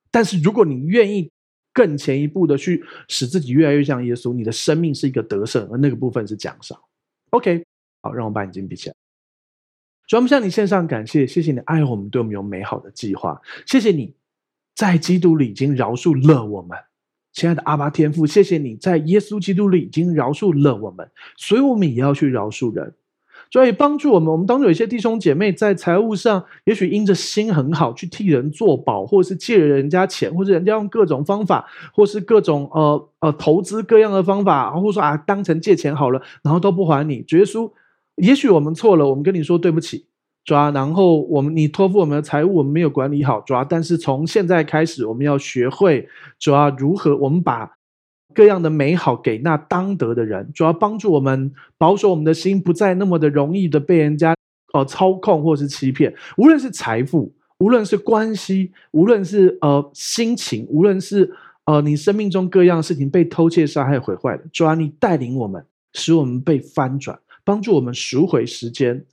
[0.09, 1.29] 但是如果你愿意
[1.71, 6.75] 更前一步的去使自己越来越像耶稣，你的生命是一个得胜，而那个部分是奖赏。
[7.31, 7.65] OK，
[8.01, 8.95] 好，让我把眼睛闭起来。
[10.07, 14.13] 主，我们向你献上感谢，谢谢你爱我们，对我们有美好的计划，谢谢你
[14.75, 16.77] 在基督里已经饶恕了我们。
[17.31, 22.93] 亲爱的阿巴天父，谢谢你在耶稣基督里已经饶恕了我们，所以我们也要去饶恕人，
[23.51, 24.31] 所以帮助我们。
[24.31, 37.21] 我们当中有一些弟兄姐妹在财务上，也许因着心很好，去替人作保，或者是借人家钱，或者人家用各种方法，或是各种呃呃投资各样的方法，或者说啊当成借钱好了，然后都不还你。
[37.21, 37.69] 主耶稣，
[38.15, 40.05] 也许我们错了，我们跟你说对不起。
[40.43, 46.07] 主啊，然后我们你托付我们的财务，我们没有管理好，主啊，但是从现在开始，我们要学会
[46.39, 47.69] 主啊如何，我们把
[48.33, 54.35] 各样的美好给那当得的人，主要帮助我们保守我们的心，不再那么的容易的被人家
[54.73, 61.31] 呃操控或是欺骗，无论是财富，无论是关系，无论是呃心情，无论是
[61.65, 69.05] 呃你生命中各样的事情被偷窃、杀害、毁坏的，主啊，你带领我们，使我们被翻转，帮助我们赎回时间。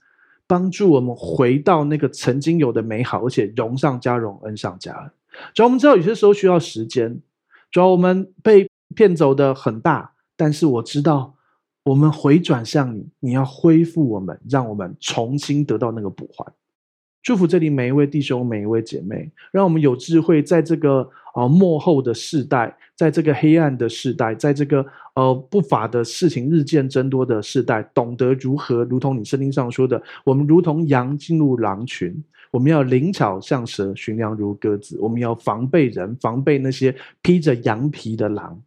[0.47, 5.11] 帮助我们回到那个曾经有的美好，而且荣上加荣，恩上加恩。
[5.53, 7.21] 主要我们知道有些时候需要时间，
[7.69, 11.35] 主要我们被骗走的很大，但是我知道
[11.83, 16.45] 我们回转向你，你要恢复我们，让我们重新得到那个补还。
[17.21, 24.85] 祝福这里每一位弟兄、每一位姐妹，让我们有智慧，在这个呃幕后的世代，在这个黑暗的世代，在这个
[25.15, 38.59] 呃不法的事情日渐增多的世代，懂得如何，如同你圣经上说的，我们如同羊进入狼群，我们要灵巧像蛇，驯良如鸽子，我们要防备人，防备那些披着羊皮的狼。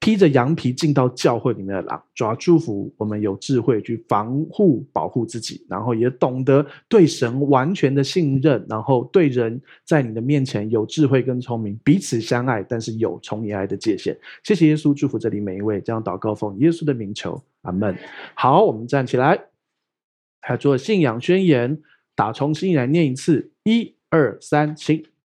[0.00, 14.16] 披着羊皮进到教会里面的狼，主要祝福我们有智慧去防护保护自己，然后也懂得对神完全的信任，然后对人在你的面前有智慧跟聪明，彼此相爱，但是有从你爱的界限。
[14.44, 17.96] 谢谢耶稣，祝福这里每一位，这样祷告奉耶稣的名求，阿门。
[18.34, 19.38] 好，我们站起来，
[20.40, 21.82] 还做信仰宣言，
[22.14, 25.04] 打从心来念一次，一二三，请。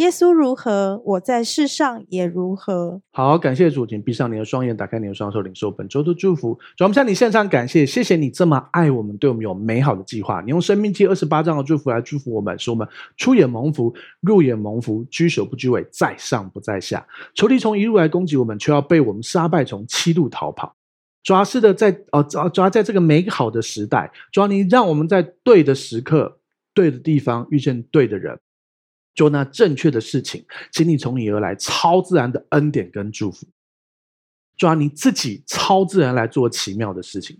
[0.00, 3.02] 耶稣如何，我在世上也如何。
[3.12, 6.58] 好，感谢主，请闭上你的双眼，打开你的双手，领受本周的祝福。
[6.74, 10.40] 主，我们向你献上感谢，谢谢你这么爱我们，对我们有美好的计划。
[10.40, 12.88] 你用生命记二十八章的祝福来祝福我们，使我们
[13.18, 17.06] 出眼蒙福，入眼蒙福，居首不居尾，在上不在下。
[17.34, 20.74] 仇敌从一路来攻击我们，却要被我们杀败，从七路逃跑。
[21.22, 26.38] 主要是的在，在哦，主要主要在这个美好的时代，主要你让我们在对的时刻、
[26.72, 28.38] 对的地方遇见对的人。
[29.14, 33.46] 做那正确的事情，请你从你而来超自然的恩典跟祝福，
[34.56, 37.38] 主要你自己超自然来做奇妙的事情，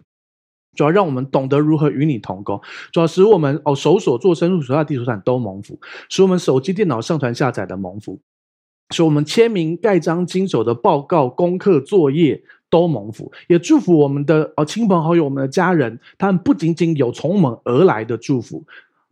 [0.77, 2.61] 主要让我们懂得如何与你同工，
[2.93, 8.21] 主要使我们哦手所做、深入所下地图上都蒙福，使我们手机、电脑上传下载的蒙福，
[8.91, 18.65] 使我们签名盖章经手的报告、功课、作业都蒙福，也祝福我们的哦亲朋好友、我们的家人，他们不仅仅有从我们而来的祝福。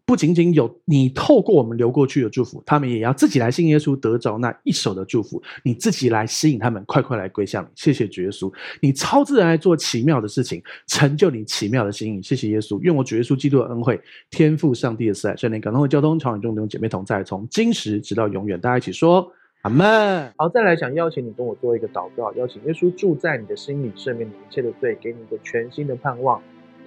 [0.08, 5.42] 不仅仅有你透过我们流过去的祝福，他们也要自己来信耶稣，得着那一手的祝福。
[5.62, 7.68] 你自己来吸引他们，快快来归向你。
[7.74, 8.50] 谢谢主耶稣，
[8.80, 12.22] 你超自然来做奇妙的事情，成就你奇妙的心意。
[12.22, 14.00] 谢谢耶稣，愿我主耶稣基督的恩惠、
[14.30, 18.58] 天父上帝的慈爱、圣灵感动的交通、常与众弟兄姐妹同在，从今时直到永远。
[18.58, 19.30] 大家一起说
[19.60, 20.32] 阿门。
[20.38, 26.40] 好，再来想邀请你跟我做一个祷告，邀请耶稣住在你的心里，赦免你一切的罪，给你一个全新的盼望。